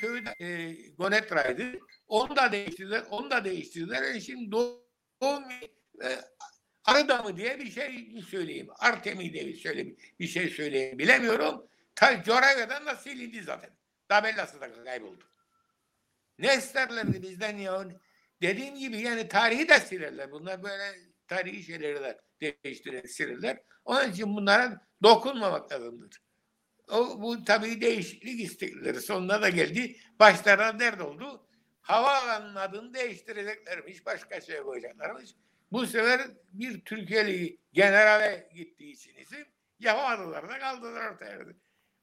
[0.00, 1.78] köyü de e, Gonetra'ydı.
[2.08, 3.04] Onu da değiştirdiler.
[3.10, 4.02] Onu da değiştirdiler.
[4.02, 4.89] Yani şimdi doğum
[5.22, 6.08] e,
[6.84, 8.68] Arıda mı diye bir şey söyleyeyim.
[8.78, 9.86] Artemi diye bir, söyle,
[10.20, 10.98] bir şey söyleyeyim.
[10.98, 11.66] Bilemiyorum.
[11.94, 13.70] Ta coğrafyadan da silindi zaten.
[14.08, 15.24] Tabellası da kayboldu.
[16.38, 17.88] Ne isterlerdi bizden ya?
[18.42, 20.32] Dediğim gibi yani tarihi de silerler.
[20.32, 20.94] Bunlar böyle
[21.28, 22.20] tarihi şeyleri de
[22.64, 23.58] değiştirir, silerler.
[23.84, 26.22] Onun için bunlara dokunmamak lazımdır.
[26.88, 29.96] O, bu tabii değişiklik istekleri sonuna da geldi.
[30.18, 31.46] Başlarına nerede oldu?
[31.90, 34.06] Havaalanının adını değiştireceklermiş.
[34.06, 35.30] Başka şey koyacaklarmış.
[35.72, 36.20] Bu sefer
[36.52, 39.46] bir Türkiye'li generale gittiği için isim
[39.80, 41.38] yapamadılar da kaldılar ortaya.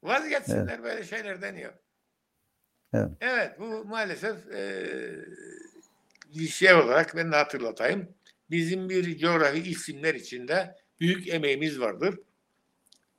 [0.04, 0.84] Vazgeçsinler evet.
[0.84, 1.74] böyle şeylerden yok.
[2.94, 3.12] Evet.
[3.22, 4.86] evet bu maalesef e,
[6.36, 8.16] bir şey olarak ben de hatırlatayım.
[8.50, 12.20] Bizim bir coğrafi isimler içinde büyük emeğimiz vardır.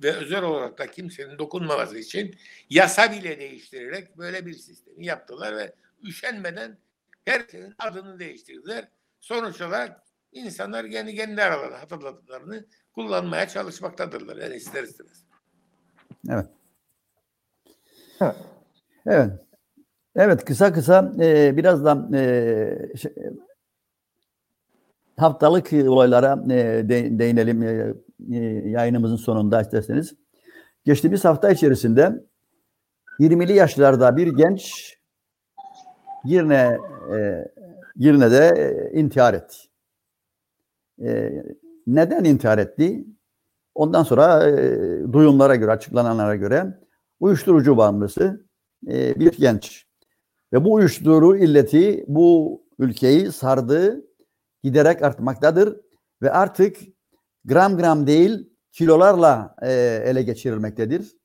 [0.02, 2.36] Ve özel olarak da kimsenin dokunmaması için
[2.70, 5.72] yasa bile değiştirerek böyle bir sistemi yaptılar ve
[6.03, 6.78] üşenmeden
[7.24, 8.88] herkesin adını değiştirdiler.
[9.20, 10.01] Sonuç olarak
[10.32, 14.36] insanlar kendi kendi aralarında hatırladıklarını kullanmaya çalışmaktadırlar.
[14.36, 15.24] Yani ister istemez.
[16.30, 16.46] Evet.
[19.07, 19.32] Evet.
[20.16, 23.12] Evet kısa kısa e, biraz da e, şey,
[25.16, 27.94] haftalık olaylara e, de, değinelim e,
[28.32, 28.38] e
[28.68, 30.14] yayınımızın sonunda isterseniz.
[30.84, 32.24] Geçtiğimiz hafta içerisinde
[33.20, 34.94] 20'li yaşlarda bir genç
[36.24, 36.78] yine
[37.14, 37.48] e,
[37.96, 38.46] yine de
[38.92, 39.56] e, intihar etti.
[41.02, 41.42] E,
[41.86, 43.04] neden intihar etti?
[43.74, 46.78] Ondan sonra e, duyumlara göre, açıklananlara göre
[47.20, 48.46] uyuşturucu bağımlısı
[48.88, 49.86] e, bir genç.
[50.52, 54.04] Ve bu uyuşturucu illeti bu ülkeyi sardı,
[54.62, 55.76] giderek artmaktadır.
[56.22, 56.76] Ve artık
[57.44, 59.72] gram gram değil kilolarla e,
[60.06, 61.16] ele geçirilmektedir.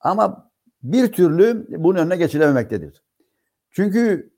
[0.00, 0.50] Ama
[0.82, 3.02] bir türlü bunun önüne geçilememektedir.
[3.72, 4.30] Çünkü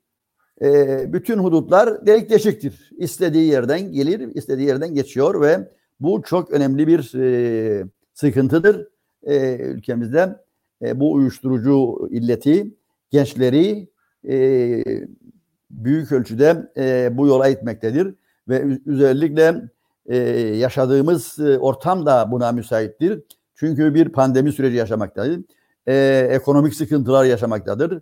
[0.61, 2.89] e, bütün hudutlar delik deşiktir.
[2.97, 5.69] İstediği yerden gelir, istediği yerden geçiyor ve
[5.99, 8.87] bu çok önemli bir e, sıkıntıdır
[9.23, 10.35] e, ülkemizde.
[10.81, 12.75] E, bu uyuşturucu illeti
[13.11, 13.89] gençleri
[14.29, 14.83] e,
[15.71, 18.15] büyük ölçüde e, bu yola itmektedir
[18.47, 19.61] ve özellikle
[20.05, 20.17] e,
[20.57, 23.23] yaşadığımız e, ortam da buna müsaittir.
[23.55, 25.41] Çünkü bir pandemi süreci yaşamaktadır.
[25.87, 28.01] E, ekonomik sıkıntılar yaşamaktadır.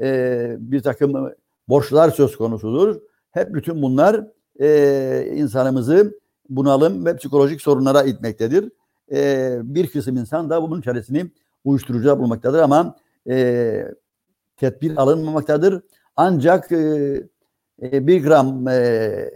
[0.00, 1.30] E, bir takım
[1.68, 3.00] borçlar söz konusudur.
[3.30, 4.26] Hep bütün bunlar
[4.60, 8.72] e, insanımızı bunalım ve psikolojik sorunlara itmektedir.
[9.12, 11.30] E, bir kısım insan da bunun çaresini
[11.64, 12.96] uyuşturucuda bulmaktadır ama
[13.28, 13.84] e,
[14.56, 15.82] tedbir alınmamaktadır.
[16.16, 17.22] Ancak e,
[17.82, 19.30] e, bir gram e,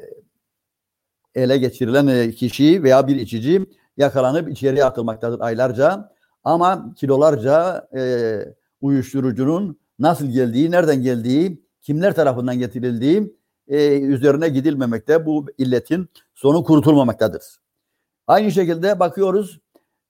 [1.35, 6.13] ele geçirilen e, kişi veya bir içici yakalanıp içeriye atılmaktadır aylarca.
[6.45, 8.41] Ama kilolarca e,
[8.81, 13.37] uyuşturucunun nasıl geldiği, nereden geldiği, kimler tarafından getirildiği
[13.69, 15.27] e, üzerine gidilmemekte.
[15.27, 17.43] Bu illetin sonu kurtulmamaktadır.
[18.27, 19.61] Aynı şekilde bakıyoruz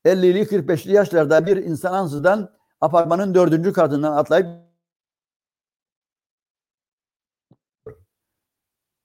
[0.05, 4.47] 50'li 45'li yaşlarda bir insan ansızdan apartmanın dördüncü katından atlayıp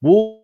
[0.02, 0.44] bu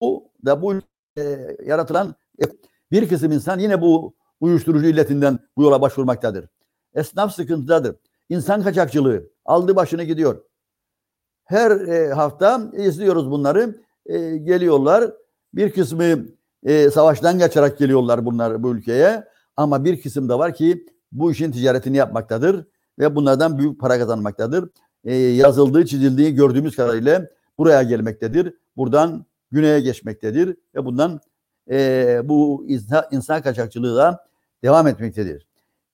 [0.00, 0.74] bu da bu
[1.18, 1.22] e,
[1.64, 2.44] yaratılan e,
[2.90, 6.48] bir kısım insan yine bu uyuşturucu illetinden bu yola başvurmaktadır.
[6.94, 7.96] Esnaf sıkıntıdadır.
[8.28, 10.42] İnsan kaçakçılığı aldı başını gidiyor.
[11.44, 13.80] Her e, hafta izliyoruz bunları.
[14.06, 15.12] E, geliyorlar.
[15.54, 16.26] Bir kısmı
[16.64, 19.24] e, savaştan kaçarak geliyorlar bunlar bu ülkeye.
[19.56, 22.66] Ama bir kısım da var ki bu işin ticaretini yapmaktadır
[22.98, 24.70] ve bunlardan büyük para kazanmaktadır.
[25.04, 27.26] E, yazıldığı, çizildiği gördüğümüz kadarıyla
[27.58, 28.54] buraya gelmektedir.
[28.76, 31.20] Buradan güneye geçmektedir ve bundan
[31.70, 34.26] e, bu insan, insan kaçakçılığı da
[34.64, 35.46] devam etmektedir.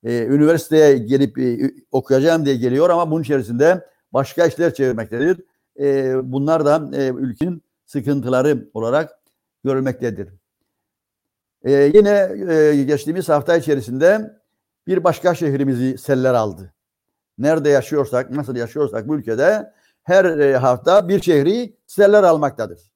[0.04, 5.40] E, üniversiteye gelip e, okuyacağım diye geliyor ama bunun içerisinde başka işler çevirmektedir.
[5.80, 9.18] E, bunlar da e, ülkenin sıkıntıları olarak
[9.64, 10.28] görülmektedir.
[11.62, 14.38] Ee, yine e, geçtiğimiz hafta içerisinde
[14.86, 16.74] bir başka şehrimizi seller aldı.
[17.38, 19.72] Nerede yaşıyorsak, nasıl yaşıyorsak bu ülkede
[20.02, 22.92] her e, hafta bir şehri seller almaktadır.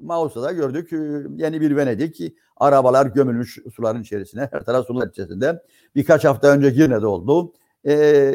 [0.00, 0.96] Mausa'da gördük e,
[1.36, 2.34] yeni bir Venedik.
[2.60, 4.48] Arabalar gömülmüş suların içerisine.
[4.52, 5.62] Her taraf sular içerisinde.
[5.94, 7.52] Birkaç hafta önce Girne'de oldu.
[7.84, 7.92] E,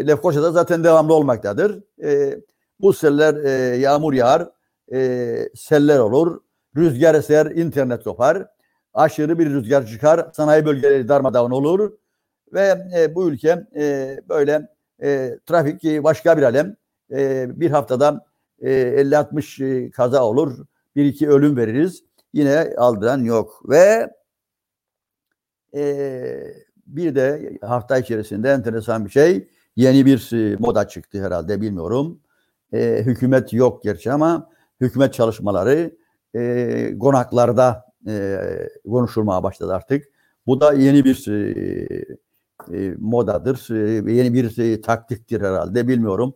[0.07, 1.84] Lefkoşa'da zaten devamlı olmaktadır.
[2.03, 2.39] E,
[2.80, 4.49] bu seller e, yağmur yağar,
[4.93, 6.41] e, seller olur.
[6.78, 8.47] Rüzgar eser, internet kopar.
[8.93, 11.91] Aşırı bir rüzgar çıkar, sanayi bölgeleri darmadağın olur.
[12.53, 14.69] Ve e, bu ülke e, böyle
[15.03, 16.76] e, trafik başka bir alem.
[17.11, 18.26] E, bir haftada
[18.61, 20.65] e, 50-60 kaza olur.
[20.95, 22.03] Bir iki ölüm veririz.
[22.36, 23.61] Yine aldıran yok.
[23.69, 24.09] Ve
[25.75, 25.83] e,
[26.88, 29.47] bir de hafta içerisinde enteresan bir şey.
[29.75, 30.29] Yeni bir
[30.59, 32.19] moda çıktı herhalde bilmiyorum.
[32.73, 34.49] E, hükümet yok gerçi ama
[34.81, 35.95] hükümet çalışmaları
[36.36, 38.39] e, konaklarda e,
[38.89, 40.05] konuşulmaya başladı artık.
[40.47, 42.05] Bu da yeni bir e,
[42.73, 43.69] e, modadır.
[43.71, 46.36] E, yeni bir e, taktiktir herhalde bilmiyorum.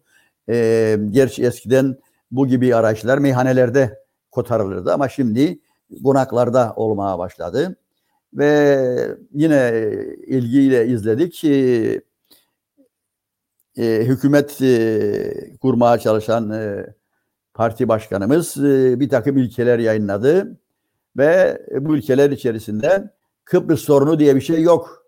[0.50, 1.98] E, gerçi eskiden
[2.32, 4.00] bu gibi araçlar meyhanelerde
[4.32, 5.60] kotarılırdı ama şimdi
[6.04, 7.76] konaklarda olmaya başladı.
[8.34, 9.86] Ve yine
[10.28, 12.02] ilgiyle izledik ki
[13.78, 16.86] e, hükümet e, kurmaya çalışan e,
[17.54, 20.60] parti başkanımız e, bir takım ilkeler yayınladı
[21.18, 23.14] ve bu ülkeler içerisinde
[23.46, 25.06] Kıbrıs sorunu diye bir şey yok.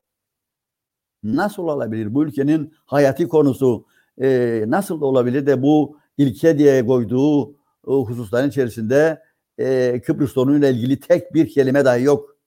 [1.24, 2.14] Nasıl olabilir?
[2.14, 3.86] Bu ülkenin hayati konusu
[4.22, 7.56] e, nasıl olabilir de bu ilke diye koyduğu
[7.86, 9.22] o hususların içerisinde
[9.62, 12.38] e, Kıbrıs sorunuyla ilgili tek bir kelime dahi yok.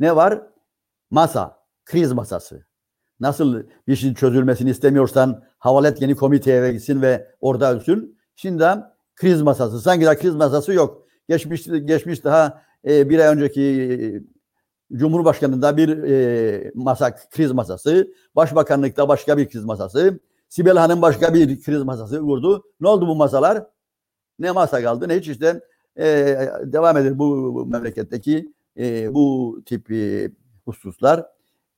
[0.00, 0.42] Ne var?
[1.10, 2.66] Masa, kriz masası.
[3.20, 8.18] Nasıl bir şeyin çözülmesini istemiyorsan havalet yeni komiteye gitsin ve orada ölsün.
[8.36, 8.64] Şimdi
[9.16, 9.80] kriz masası.
[9.80, 11.06] Sanki daha kriz masası yok.
[11.28, 18.08] Geçmiş, geçmiş daha e, bir ay önceki e, Cumhurbaşkanı'nda bir e, masa, kriz masası.
[18.36, 20.20] Başbakanlıkta başka bir kriz masası.
[20.48, 22.64] Sibel Hanım başka bir kriz masası kurdu.
[22.80, 23.66] Ne oldu bu masalar?
[24.38, 25.60] Ne masa kaldı ne hiç işte
[25.98, 26.04] e,
[26.62, 29.88] devam eder bu, bu memleketteki e, bu tip
[30.64, 31.26] hususlar.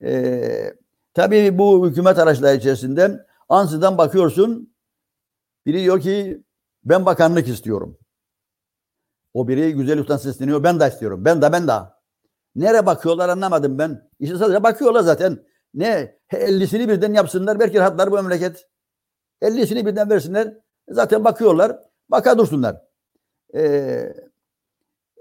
[0.02, 0.74] E,
[1.14, 4.72] tabii bu hükümet araçları içerisinde ansızdan bakıyorsun
[5.66, 6.42] biri diyor ki
[6.84, 7.98] ben bakanlık istiyorum.
[9.34, 10.62] O biri güzel utan sesleniyor.
[10.62, 11.24] Ben de istiyorum.
[11.24, 11.72] Ben de ben de.
[12.56, 14.08] Nereye bakıyorlar anlamadım ben.
[14.20, 15.44] İşte sadece bakıyorlar zaten.
[15.74, 16.18] Ne?
[16.32, 17.60] 50'sini birden yapsınlar.
[17.60, 18.66] Belki rahatlar bu memleket.
[19.42, 20.54] 50'sini birden versinler.
[20.88, 21.78] Zaten bakıyorlar.
[22.08, 22.87] Baka dursunlar.
[23.54, 24.14] Ee,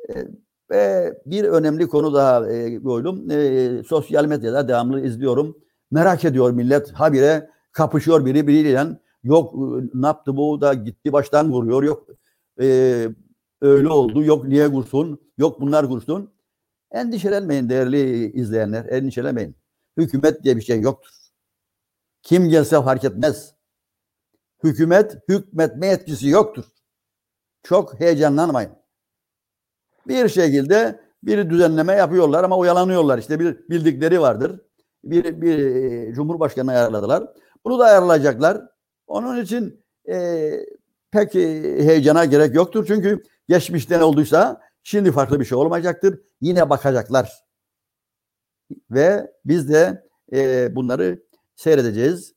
[0.10, 0.28] e,
[0.70, 2.80] ve bir önemli konu daha e.
[3.32, 5.58] E, sosyal medyada devamlı izliyorum.
[5.92, 6.92] Merak ediyor millet.
[6.92, 9.00] Habire kapışıyor biri biriyle.
[9.24, 9.54] Yok
[9.94, 11.84] ne yaptı bu da gitti baştan vuruyor.
[11.84, 12.08] Yok
[12.62, 13.08] e,
[13.62, 14.24] öyle oldu.
[14.24, 15.22] Yok niye vursun.
[15.38, 16.34] Yok bunlar vursun.
[16.92, 18.86] Endişelenmeyin değerli izleyenler.
[18.86, 19.56] Endişelenmeyin.
[19.98, 21.12] Hükümet diye bir şey yoktur.
[22.24, 23.54] Kim gelse fark etmez.
[24.64, 26.66] Hükümet hükmetme etkisi yoktur.
[27.68, 28.72] Çok heyecanlanmayın.
[30.08, 33.18] Bir şekilde bir düzenleme yapıyorlar ama oyalanıyorlar.
[33.18, 34.62] İşte bir bildikleri vardır.
[35.04, 37.24] Bir, bir e, cumhurbaşkanı ayarladılar.
[37.66, 38.62] Bunu da ayarlayacaklar.
[39.08, 40.52] Onun için e,
[41.12, 42.86] pek heyecana gerek yoktur.
[42.88, 46.22] Çünkü geçmişte ne olduysa şimdi farklı bir şey olmayacaktır.
[46.42, 47.32] Yine bakacaklar.
[48.92, 51.24] Ve biz de e, bunları
[51.56, 52.34] seyredeceğiz.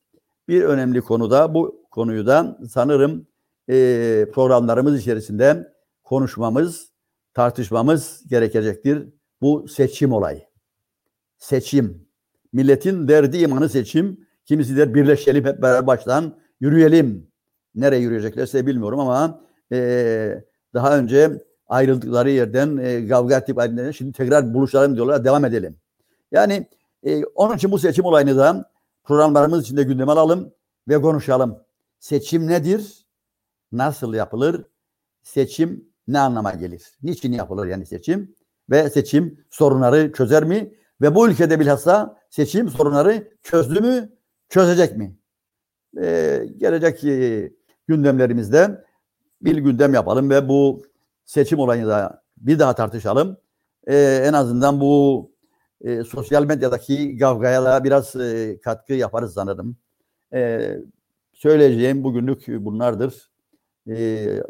[0.47, 3.30] Bir önemli konuda bu konuyu da sanırım
[3.71, 6.91] e, programlarımız içerisinde konuşmamız,
[7.33, 9.09] tartışmamız gerekecektir.
[9.41, 10.41] Bu seçim olayı.
[11.37, 12.07] Seçim.
[12.53, 14.27] Milletin derdi imanı seçim.
[14.45, 17.27] Kimisi der birleşelim hep beraber baştan yürüyelim.
[17.75, 19.41] Nereye yürüyeceklerse bilmiyorum ama
[19.71, 20.43] e,
[20.73, 23.57] daha önce ayrıldıkları yerden e, kavga ettik
[23.95, 25.75] şimdi tekrar buluşalım diyorlar devam edelim.
[26.31, 26.67] Yani
[27.03, 28.71] e, onun için bu seçim olayını da
[29.03, 30.53] programlarımız içinde gündeme alalım
[30.87, 31.57] ve konuşalım.
[31.99, 33.00] Seçim nedir?
[33.71, 34.65] Nasıl yapılır?
[35.23, 36.83] Seçim ne anlama gelir?
[37.03, 38.35] Niçin yapılır yani seçim?
[38.69, 40.73] Ve seçim sorunları çözer mi?
[41.01, 44.09] Ve bu ülkede bilhassa seçim sorunları çözdü mü?
[44.49, 45.15] Çözecek mi?
[46.01, 47.51] Ee, gelecek e,
[47.87, 48.85] gündemlerimizde
[49.41, 50.83] bir gündem yapalım ve bu
[51.25, 53.37] seçim olayını da bir daha tartışalım.
[53.87, 55.31] Ee, en azından bu
[55.81, 59.77] e, sosyal medyadaki kavgaya da biraz e, katkı yaparız sanırım.
[60.33, 60.71] E,
[61.33, 63.30] söyleyeceğim bugünlük bunlardır.
[63.87, 64.43] E,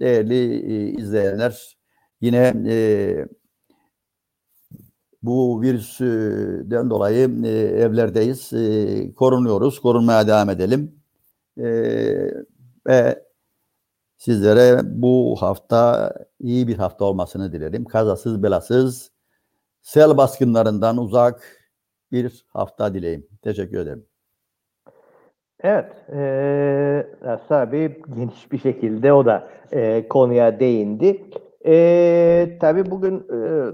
[0.00, 1.76] değerli e, izleyenler,
[2.20, 3.26] yine e,
[5.22, 8.52] bu virüsten dolayı e, evlerdeyiz.
[8.52, 9.80] E, korunuyoruz.
[9.80, 11.02] Korunmaya devam edelim.
[11.58, 11.64] E,
[12.86, 13.26] ve
[14.16, 17.84] Sizlere bu hafta iyi bir hafta olmasını dilerim.
[17.84, 19.10] Kazasız belasız,
[19.82, 21.42] sel baskınlarından uzak
[22.12, 23.26] bir hafta dileyim.
[23.42, 24.06] Teşekkür ederim.
[25.62, 25.86] Evet,
[27.26, 31.22] Aslı abi geniş bir şekilde o da eee, konuya değindi.
[31.64, 33.64] Eee tabii bugün eee,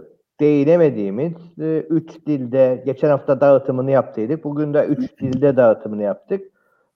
[0.40, 4.44] değinemediğimiz eee, üç dilde geçen hafta dağıtımını yaptıydık.
[4.44, 6.42] Bugün de üç dilde dağıtımını yaptık.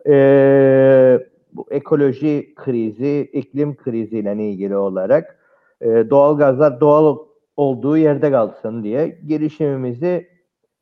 [0.07, 5.39] Eee, bu ekoloji krizi, iklim kriziyle ilgili olarak
[5.83, 7.17] eee doğal gazlar doğal
[7.57, 10.29] olduğu yerde kalsın diye girişimimizi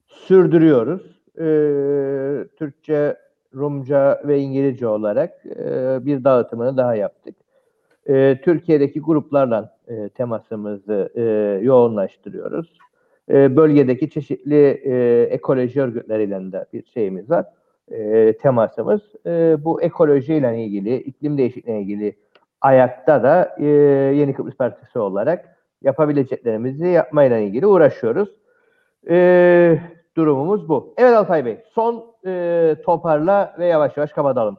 [0.06, 1.20] sürdürüyoruz.
[1.40, 3.16] Eee, Türkçe,
[3.56, 7.36] Rumca ve İngilizce olarak eee, bir dağıtımını daha yaptık.
[8.08, 12.78] Eee, Türkiye'deki gruplarla eee, temasımızı eee, yoğunlaştırıyoruz.
[13.30, 17.46] Eee, bölgedeki çeşitli eee, ekoloji örgütleriyle de bir şeyimiz var.
[17.90, 19.02] Eee, temasımız.
[19.26, 22.16] Eee, bu ekolojiyle ilgili, iklim değişikliğiyle ilgili
[22.60, 23.66] ayakta da eee,
[24.16, 25.44] Yeni Kıbrıs Partisi olarak
[25.82, 28.28] yapabileceklerimizi yapmayla ilgili uğraşıyoruz.
[29.10, 29.82] Eee,
[30.16, 30.94] durumumuz bu.
[30.98, 34.58] Evet Altay Bey, son eee, toparla ve yavaş yavaş kapatalım.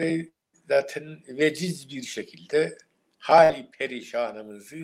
[0.00, 0.28] ve
[0.68, 2.78] zaten veciz bir şekilde
[3.18, 4.76] hali perişanımızı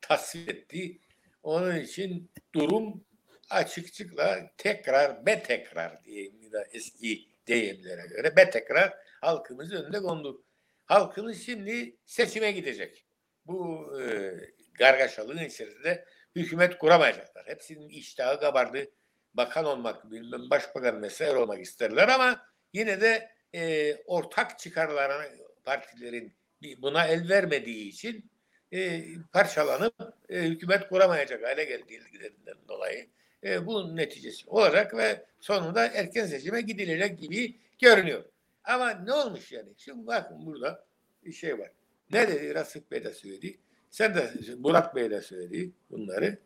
[0.00, 0.98] tasvir etti.
[1.42, 3.04] Onun için durum
[3.50, 10.42] açıkçıkla tekrar be tekrar diyeyim da eski deyimlere göre be tekrar halkımız önünde kondu.
[10.86, 13.04] Halkımız şimdi seçime gidecek.
[13.46, 14.32] Bu e,
[14.78, 16.04] gargaşalığın içerisinde
[16.36, 17.46] hükümet kuramayacaklar.
[17.46, 18.90] Hepsinin iştahı kabardı.
[19.34, 25.24] Bakan olmak, bilmem başbakan vesaire olmak isterler ama yine de e, ortak çıkarlarına
[25.64, 26.32] partilerin
[26.78, 28.30] buna el vermediği için
[28.72, 29.02] e,
[29.32, 29.94] parçalanıp
[30.28, 33.08] e, hükümet kuramayacak hale geldiğinden dolayı
[33.44, 38.24] e, bunun neticesi olacak ve sonunda erken seçime gidilecek gibi görünüyor.
[38.64, 39.68] Ama ne olmuş yani?
[39.76, 40.86] Şimdi bakın burada
[41.24, 41.70] bir şey var.
[42.12, 43.58] Ne dedi Rasip Bey de söyledi.
[43.90, 46.38] Sen de Murat Bey de bunları.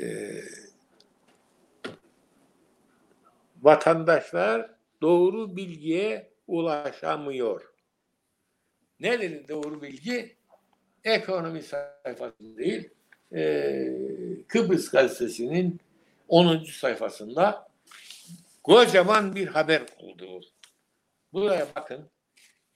[0.00, 0.04] E,
[3.62, 4.70] vatandaşlar
[5.02, 7.72] doğru bilgiye ulaşamıyor.
[9.00, 10.36] Nedir doğru bilgi?
[11.04, 12.88] Ekonomi sayfasında değil,
[13.32, 13.92] e,
[14.48, 15.80] Kıbrıs Gazetesi'nin
[16.28, 16.64] 10.
[16.64, 17.68] sayfasında
[18.62, 20.40] kocaman bir haber oldu.
[21.32, 22.08] Buraya bakın.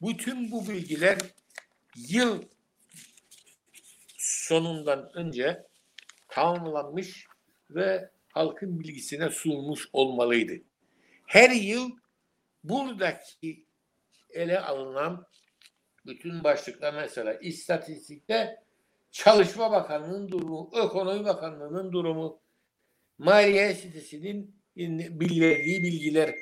[0.03, 1.19] Bütün bu bilgiler
[1.97, 2.43] yıl
[4.49, 5.67] sonundan önce
[6.29, 7.27] tamamlanmış
[7.71, 10.53] ve halkın bilgisine sunulmuş olmalıydı.
[11.27, 11.91] Her yıl
[12.65, 13.67] buradaki
[14.31, 15.27] ele alınan
[16.07, 18.65] bütün başlıklar mesela istatistikte
[19.11, 22.41] Çalışma Bakanlığı'nın durumu, Ekonomi Bakanlığı'nın durumu,
[23.19, 26.35] Maliye sitesinin bildirdiği bilgiler,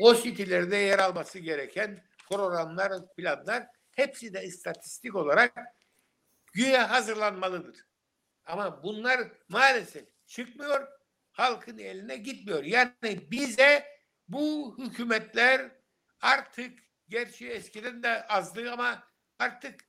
[0.00, 5.52] o sitelerde yer alması gereken programlar, planlar hepsi de istatistik olarak
[6.52, 7.86] güya hazırlanmalıdır.
[8.44, 10.88] Ama bunlar maalesef çıkmıyor,
[11.32, 12.64] halkın eline gitmiyor.
[12.64, 13.86] Yani bize
[14.28, 15.70] bu hükümetler
[16.20, 16.78] artık
[17.08, 19.04] gerçi eskiden de azdı ama
[19.38, 19.80] artık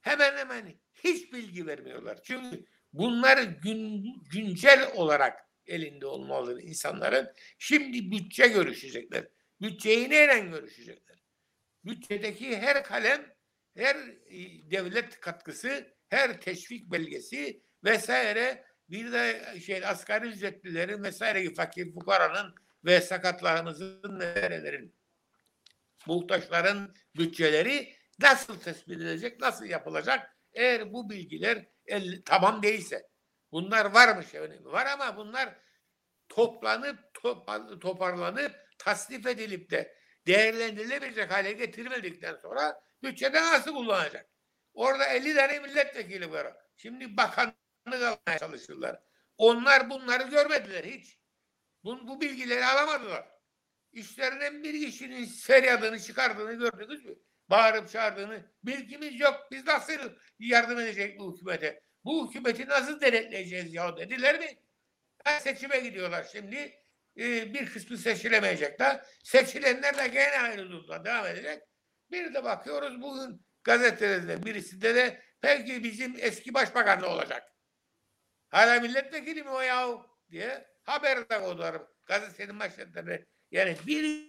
[0.00, 2.18] hemen hemen hiç bilgi vermiyorlar.
[2.22, 7.32] Çünkü bunlar gün, güncel olarak elinde olmalı insanların.
[7.58, 9.28] Şimdi bütçe görüşecekler.
[9.60, 11.18] Bütçeyi neyle görüşecekler?
[11.84, 13.34] Bütçedeki her kalem,
[13.78, 21.92] her e, devlet katkısı, her teşvik belgesi vesaire bir de şey asgari ücretlilerin vesaire fakir
[21.94, 22.54] fukaranın
[22.84, 24.94] ve sakatlarımızın nerelerin
[26.06, 30.36] muhtaçların bütçeleri nasıl tespit edilecek, nasıl yapılacak?
[30.52, 33.08] Eğer bu bilgiler el, tamam değilse.
[33.52, 34.64] Bunlar varmış efendim.
[34.64, 35.58] Var ama bunlar
[36.28, 39.94] toplanıp topa- toparlanıp tasnif edilip de
[40.26, 44.30] değerlendirilebilecek hale getirilmedikten sonra bütçede nasıl kullanacak?
[44.74, 46.56] Orada 50 tane milletvekili var.
[46.76, 49.00] Şimdi bakanlık almaya çalışırlar.
[49.38, 51.18] Onlar bunları görmediler hiç.
[51.84, 53.28] Bu, bu bilgileri alamadılar.
[53.92, 57.14] İşlerinden bir kişinin feryadını çıkardığını gördünüz mü?
[57.50, 58.52] Bağırıp çağırdığını.
[58.62, 59.48] Bilgimiz yok.
[59.50, 59.92] Biz nasıl
[60.38, 61.80] yardım edecek bu hükümete?
[62.04, 64.58] Bu hükümeti nasıl denetleyeceğiz ya dediler mi?
[65.24, 66.74] Ha, seçime gidiyorlar şimdi.
[67.18, 69.02] Ee, bir kısmı seçilemeyecek de.
[69.24, 71.62] Seçilenler de gene aynı durumda devam edecek.
[72.10, 77.52] Bir de bakıyoruz bugün gazetelerde birisinde de belki bizim eski başbakan da olacak.
[78.48, 83.24] Hala milletvekili mi o yahu diye haber de koydular gazetenin manşetlerine.
[83.50, 84.28] Yani bir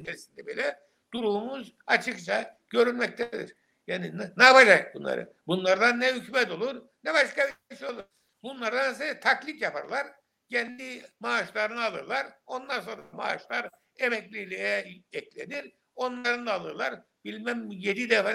[0.00, 0.80] içerisinde bile
[1.12, 3.56] durumumuz açıkça görünmektedir.
[3.86, 5.32] Yani ne, ne yapacak bunları?
[5.46, 8.04] Bunlardan ne hükümet olur ne başka bir şey olur.
[8.42, 10.06] Bunlardan ise taklit yaparlar.
[10.50, 12.26] Kendi maaşlarını alırlar.
[12.46, 15.72] Ondan sonra maaşlar emekliliğe eklenir.
[16.02, 17.02] Onların da alırlar.
[17.24, 18.28] Bilmem yedi defa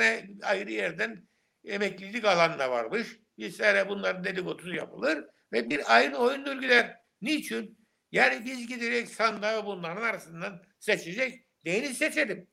[0.43, 1.27] ayrı yerden
[1.65, 3.19] emeklilik alan da varmış.
[3.37, 6.99] Bir sene bunların dedikodusu yapılır ve bir aynı oyun gider.
[7.21, 7.87] Niçin?
[8.11, 11.45] Yani biz giderek sandığı bunların arasından seçecek.
[11.65, 12.49] Neyini seçelim?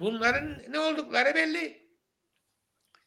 [0.00, 1.88] Bunların ne oldukları belli.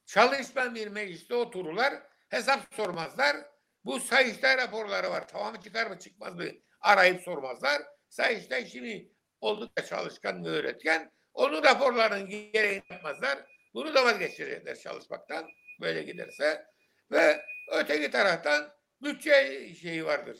[0.05, 1.93] Çalışma bir mecliste otururlar.
[2.29, 3.37] Hesap sormazlar.
[3.85, 5.27] Bu Sayıştay raporları var.
[5.27, 6.45] Tamamı çıkar mı çıkmaz mı?
[6.81, 7.81] Arayıp sormazlar.
[8.09, 11.11] Sayıştay şimdi oldukça çalışkan ve öğretken.
[11.33, 13.39] Onun raporlarının gereğini yapmazlar.
[13.73, 15.49] Bunu da vazgeçirecekler çalışmaktan.
[15.81, 16.65] Böyle giderse.
[17.11, 18.71] Ve öteki taraftan
[19.03, 20.37] bütçe şeyi vardır.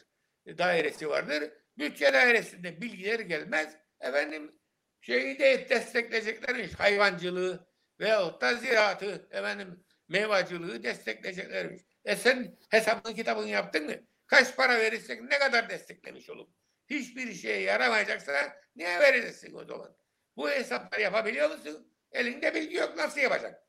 [0.48, 1.52] Dairesi vardır.
[1.78, 3.78] Bütçe dairesinde bilgiler gelmez.
[4.00, 4.60] Efendim
[5.02, 6.74] şeyi de destekleyeceklermiş.
[6.74, 7.68] Hayvancılığı
[8.00, 11.82] veyahut da ziraatı, efendim meyvacılığı destekleyeceklermiş.
[12.06, 13.96] E sen hesabını kitabını yaptın mı?
[14.28, 16.50] Kaç para verirsek ne kadar desteklemiş olup
[16.90, 19.96] hiçbir şeye yaramayacaksa niye verirsin o zaman?
[20.38, 21.88] Bu hesapları yapabiliyor musun?
[22.12, 23.60] Elinde bilgi yok nasıl yapacaksın?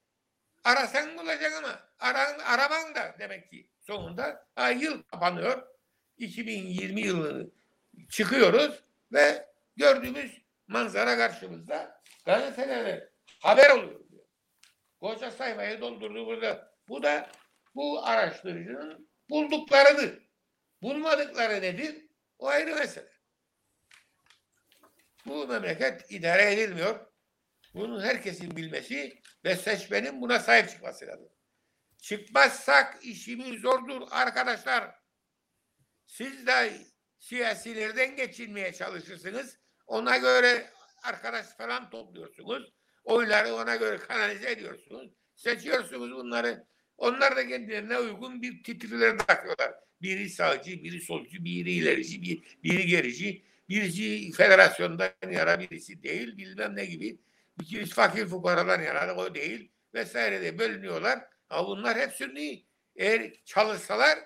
[0.64, 5.62] Arasan bulacaksın ama aran, araman da demek ki sonunda ha, yıl kapanıyor.
[6.16, 7.50] 2020 yılını
[8.10, 14.08] çıkıyoruz ve gördüğümüz manzara karşımızda gazetelerde haber oluyor.
[14.10, 14.24] Diyor.
[15.00, 16.72] Koca sayfayı doldurdu burada.
[16.88, 17.30] Bu da
[17.74, 20.28] bu araştırıcının bulduklarıdır.
[20.82, 22.06] Bulmadıkları nedir?
[22.38, 23.11] O ayrı mesele.
[25.26, 27.06] Bu memleket idare edilmiyor.
[27.74, 31.28] Bunu herkesin bilmesi ve seçmenin buna sahip çıkması lazım.
[32.02, 34.94] Çıkmazsak işimiz zordur arkadaşlar.
[36.06, 36.72] Siz de
[37.18, 39.58] siyasilerden geçinmeye çalışırsınız.
[39.86, 40.70] Ona göre
[41.02, 42.72] arkadaş falan topluyorsunuz.
[43.04, 45.12] Oyları ona göre kanalize ediyorsunuz.
[45.34, 46.66] Seçiyorsunuz bunları.
[46.96, 49.74] Onlar da kendilerine uygun bir titriler takıyorlar.
[50.02, 53.44] Biri sağcı, biri solcu, biri ilerici, bir, biri gerici.
[53.68, 57.20] Birisi federasyondan yana birisi değil bilmem ne gibi.
[57.58, 61.24] Birisi fakir fukaradan yana o değil vesaire de bölünüyorlar.
[61.50, 62.66] Ama bunlar hep sünni.
[62.96, 64.18] Eğer çalışsalar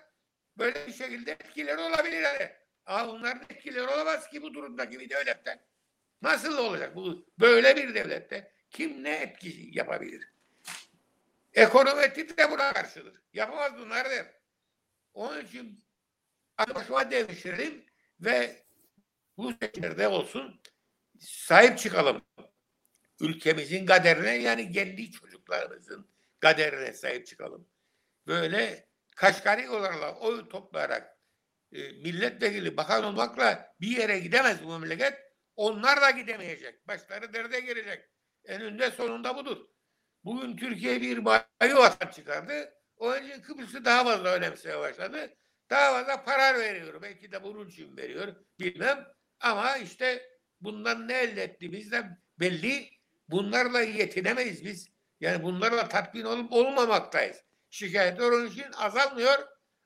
[0.59, 2.21] böyle bir şekilde etkileri olabilir.
[2.21, 2.51] Yani.
[2.87, 5.61] Ama bunların etkileri olamaz ki bu durumdaki bir devletten.
[6.23, 8.53] Nasıl olacak bu böyle bir devlette?
[8.71, 10.33] Kim ne etki yapabilir?
[11.55, 13.15] Ekonometri de buna karşıdır.
[13.33, 14.27] Yapamaz bunlar der.
[15.15, 15.85] Onun için
[16.75, 17.85] başıma devşirelim
[18.21, 18.66] ve
[19.37, 20.61] bu seçimlerde olsun
[21.21, 22.23] sahip çıkalım.
[23.21, 26.11] Ülkemizin kaderine yani kendi çocuklarımızın
[26.41, 27.69] kaderine sahip çıkalım.
[28.27, 31.19] Böyle kaşgari olarak oy toplayarak
[31.73, 35.15] e, milletvekili bakan olmakla bir yere gidemez bu memleket.
[35.57, 36.89] Onlar da gidemeyecek.
[36.89, 38.05] Başları derde girecek.
[38.45, 39.67] Eninde sonunda budur.
[40.25, 42.73] Bugün Türkiye bir bayi vatan çıkardı.
[42.97, 45.37] Onun için Kıbrıs'ı daha fazla önemsemeye başladı.
[45.71, 47.03] Daha fazla para veriyor.
[47.03, 48.37] Belki de bunun için veriyor.
[48.61, 49.07] Bilmem.
[49.41, 50.23] Ama işte
[50.61, 52.91] bundan ne elde ettiğimizden belli.
[53.29, 54.89] Bunlarla yetinemeyiz biz.
[55.21, 57.37] Yani bunlarla tatmin olup olmamaktayız.
[57.71, 59.39] Şikayetler onun için azalmıyor.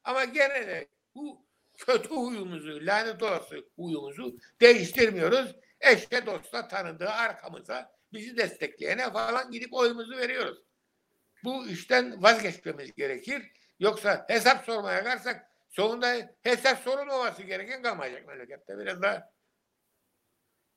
[0.05, 1.47] Ama gene de bu
[1.79, 5.57] kötü huyumuzu, lanet olası huyumuzu değiştirmiyoruz.
[5.81, 10.59] Eşe dosta tanıdığı arkamıza bizi destekleyene falan gidip oyumuzu veriyoruz.
[11.45, 13.53] Bu işten vazgeçmemiz gerekir.
[13.79, 18.79] Yoksa hesap sormaya kalksak sonunda hesap sorulmaması gereken kalmayacak memlekette.
[18.79, 19.33] Biraz da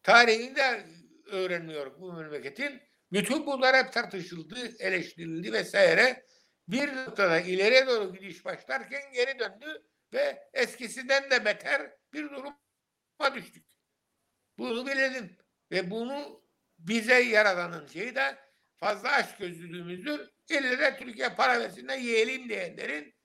[0.04, 0.86] tarihini de
[1.26, 2.82] öğrenmiyor bu memleketin.
[3.12, 6.26] Bütün bunlar hep tartışıldı, eleştirildi vesaire.
[6.68, 9.84] Bir noktada ileriye doğru gidiş başlarken geri döndü
[10.14, 13.66] ve eskisinden de beter bir duruma düştük.
[14.58, 15.38] Bunu bilelim
[15.72, 16.44] ve bunu
[16.80, 18.38] bize yaradanın şeyi de
[18.78, 20.30] fazla aşk gözlülüğümüzdür.
[20.50, 23.16] İlle de Türkiye para versinler yiyelim diyenlerin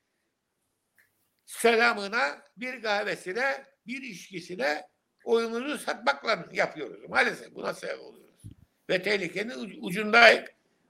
[1.45, 4.89] selamına, bir kahvesine, bir içkisine
[5.29, 7.09] oyumuzu satmakla yapıyoruz.
[7.09, 8.43] Maalesef buna sebep oluyoruz.
[8.91, 10.45] Ve tehlikenin ucundayız.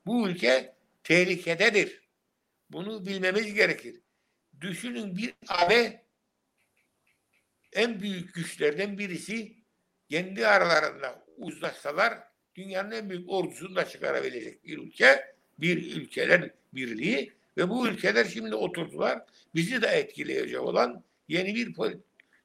[0.06, 0.74] Bu ülke
[1.04, 2.00] tehlikededir.
[2.70, 4.00] Bunu bilmemiz gerekir.
[4.60, 6.02] Düşünün bir AB
[7.72, 9.56] en büyük güçlerden birisi
[10.10, 12.18] kendi aralarında uzlaşsalar
[12.54, 18.54] dünyanın en büyük ordusunu da çıkarabilecek bir ülke, bir ülkeler birliği ve bu ülkeler şimdi
[18.54, 19.22] oturdular.
[19.54, 21.74] Bizi de etkileyecek olan yeni bir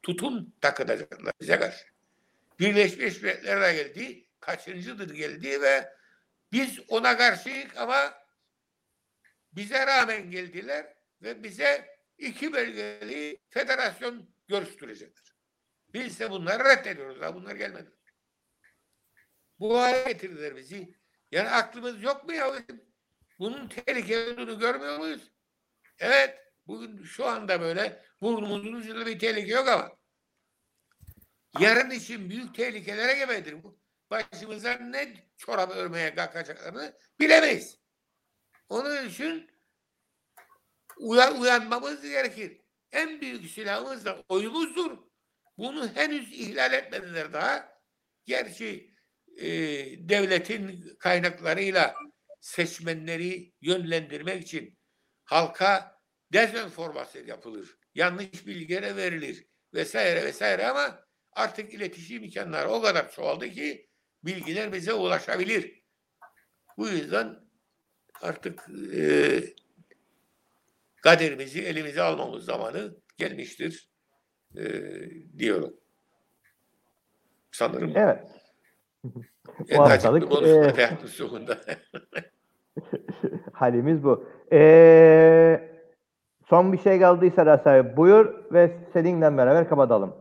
[0.03, 1.73] tutum takılacaklar bize.
[2.59, 4.27] Birleşmiş Milletler de geldi.
[4.39, 5.93] Kaçıncıdır geldi ve
[6.51, 8.13] biz ona karşıyız ama
[9.51, 15.33] bize rağmen geldiler ve bize iki bölgeli federasyon görüştürecekler.
[15.93, 17.21] Biz ise bunları reddediyoruz.
[17.21, 17.91] Daha bunlar gelmedi.
[19.59, 20.97] Bu hale getirdiler bizi.
[21.31, 22.53] Yani aklımız yok mu ya?
[23.39, 25.31] Bunun tehlikeli olduğunu görmüyor muyuz?
[25.99, 26.39] Evet.
[26.67, 29.97] Bugün şu anda böyle burnumuzun ucunda bir tehlike yok ama
[31.59, 33.63] yarın için büyük tehlikelere gebedir.
[33.63, 37.79] Bu başımıza ne çorap örmeye kalkacaklarını bilemeyiz.
[38.69, 39.51] Onun için
[40.97, 42.61] uyan, uyanmamız gerekir.
[42.91, 44.97] En büyük silahımız da oyumuzdur.
[45.57, 47.73] Bunu henüz ihlal etmediler daha.
[48.25, 48.93] Gerçi
[49.37, 49.47] e,
[50.09, 51.95] devletin kaynaklarıyla
[52.41, 54.77] seçmenleri yönlendirmek için
[55.23, 55.99] halka
[56.33, 57.82] dezenformasyon yapılır.
[57.95, 60.99] Yanlış bilgilere verilir vesaire vesaire ama
[61.31, 63.87] artık iletişim imkanları o kadar çoğaldı ki
[64.23, 65.83] bilgiler bize ulaşabilir.
[66.77, 67.35] Bu yüzden
[68.21, 69.43] artık e,
[71.01, 73.89] kaderimizi elimize almamız zamanı gelmiştir
[74.57, 74.63] e,
[75.37, 75.73] diyorum.
[77.51, 78.19] Sanırım Evet.
[79.69, 81.61] en haftalık, e, sonunda.
[83.53, 84.29] Halimiz bu.
[84.51, 85.72] Ee,
[86.49, 90.15] son bir şey kaldıysa Rasay buyur ve seninle beraber kapatalım.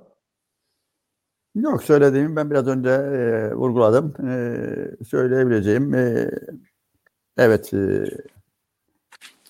[1.55, 4.29] Yok söylediğimi ben biraz önce e, vurguladım.
[4.29, 6.31] E, söyleyebileceğim e,
[7.37, 8.05] evet e,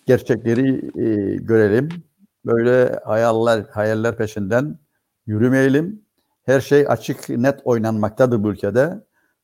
[0.07, 1.89] gerçekleri e, görelim.
[2.47, 4.79] Böyle hayaller hayaller peşinden
[5.27, 6.03] yürümeyelim.
[6.43, 9.01] Her şey açık net oynanmaktadır bu ülkede.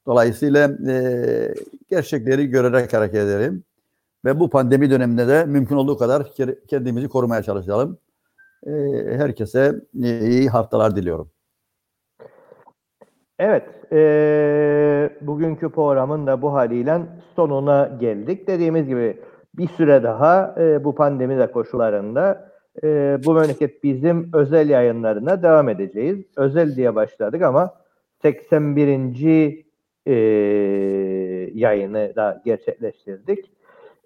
[0.06, 1.54] Dolayısıyla e,
[1.90, 3.64] gerçekleri görerek hareket edelim.
[4.24, 7.98] Ve bu pandemi döneminde de mümkün olduğu kadar ke- kendimizi korumaya çalışalım.
[8.66, 8.70] E,
[9.16, 11.30] herkese e, iyi haftalar diliyorum.
[13.38, 16.98] Evet, eee, bugünkü programın da bu haliyle
[17.36, 18.46] sonuna geldik.
[18.48, 19.16] Dediğimiz gibi
[19.54, 22.50] bir süre daha eee, bu pandemi de koşullarında
[22.82, 26.18] eee, bu memleket bizim özel yayınlarına devam edeceğiz.
[26.36, 27.74] Özel diye başladık ama
[28.22, 29.64] 81.
[30.06, 30.14] eee,
[31.54, 33.57] yayını da gerçekleştirdik.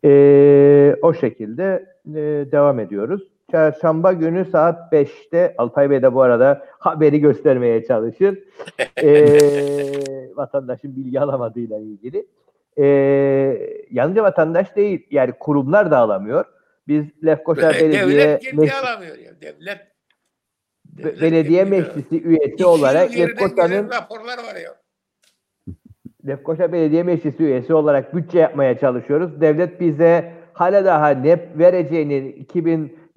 [0.03, 3.23] Eee, o şekilde eee, devam ediyoruz.
[3.51, 8.39] Çarşamba günü saat 5'te Alpay Bey de bu arada haberi göstermeye çalışır.
[9.03, 12.27] Eee vatandaşın bilgi alamadığıyla ilgili.
[12.77, 16.45] Eee yalnızca vatandaş değil yani kurumlar da alamıyor.
[16.89, 19.41] Biz Lefkoşa Belediye Devlet kendi Meclis- alamıyor ya.
[19.41, 19.79] Devlet,
[20.85, 24.75] Be- Belediye Meclisi üyesi olarak Lefkoşa'nın raporlar var ya.
[26.27, 29.41] Lefkoşa Belediye Meclisi üyesi olarak bütçe yapmaya çalışıyoruz.
[29.41, 32.15] Devlet bize hala daha ne vereceğini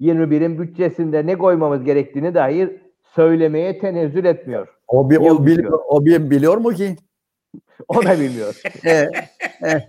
[0.00, 2.70] 2021'in bütçesinde ne koymamız gerektiğini dair
[3.02, 4.68] söylemeye tenezzül etmiyor.
[4.88, 5.80] O, bir, o, bitiyor.
[5.88, 6.96] o bir biliyor mu ki?
[7.88, 8.62] O da bilmiyor.
[8.86, 9.08] E,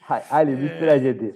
[0.00, 1.34] Hay- Ali bir trajedi.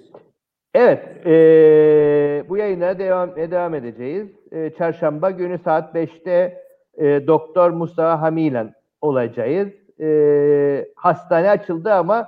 [0.74, 4.28] Evet, eee, bu yayına devam e, devam edeceğiz.
[4.52, 6.61] Eee, çarşamba günü saat 5'te
[6.98, 9.68] eee, Doktor Mustafa Hamilen olacağız.
[9.98, 12.26] Eee, hastane açıldı ama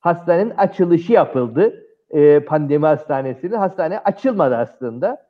[0.00, 1.74] hastanenin açılışı yapıldı.
[2.12, 3.56] Eee, pandemi hastanesinin.
[3.56, 5.26] Hastane açılmadı aslında.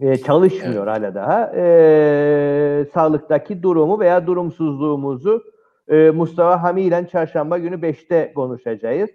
[0.00, 1.52] Eee, çalışmıyor hala daha.
[1.56, 5.42] Eee, sağlıktaki durumu veya durumsuzluğumuzu
[5.88, 9.10] e, Mustafa Hami ile çarşamba günü 5'te konuşacağız.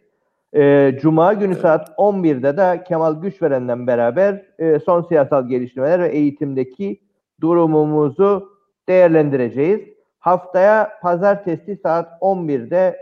[0.56, 1.62] E, Cuma günü Evet.
[1.62, 7.02] saat 11'de de Kemal Güçveren'le beraber e, son siyasal gelişmeler ve eğitimdeki
[7.42, 8.50] durumumuzu
[8.90, 9.82] değerlendireceğiz.
[10.20, 12.98] Haftaya pazartesi saat 11'de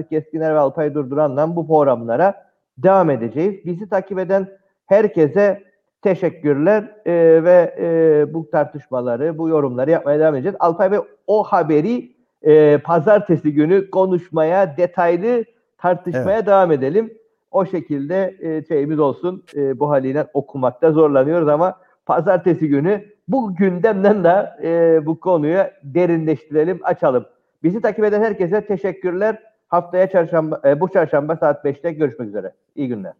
[0.00, 2.34] e, Keskiner ve Alpay Durduran'la bu programlara
[2.78, 3.64] devam edeceğiz.
[3.64, 4.48] Bizi takip eden
[4.86, 5.62] herkese
[6.02, 10.56] teşekkürler e, ve e, bu tartışmaları, bu yorumları yapmaya devam edeceğiz.
[10.60, 12.12] Alpay Bey o haberi
[12.42, 15.44] e, pazartesi günü konuşmaya, detaylı
[15.78, 17.14] tartışmaya devam edelim.
[17.50, 19.44] O şekilde e, şeyimiz olsun.
[19.56, 26.80] E, bu haliyle okumakta zorlanıyoruz ama pazartesi günü bu gündemden de e, bu konuyu derinleştirelim,
[26.82, 27.26] açalım.
[27.62, 29.42] Bizi takip eden herkese teşekkürler.
[29.68, 32.52] Haftaya çarşamba, e, bu çarşamba saat 5'te görüşmek üzere.
[32.76, 33.12] İyi günler.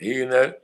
[0.00, 0.58] İyi günler.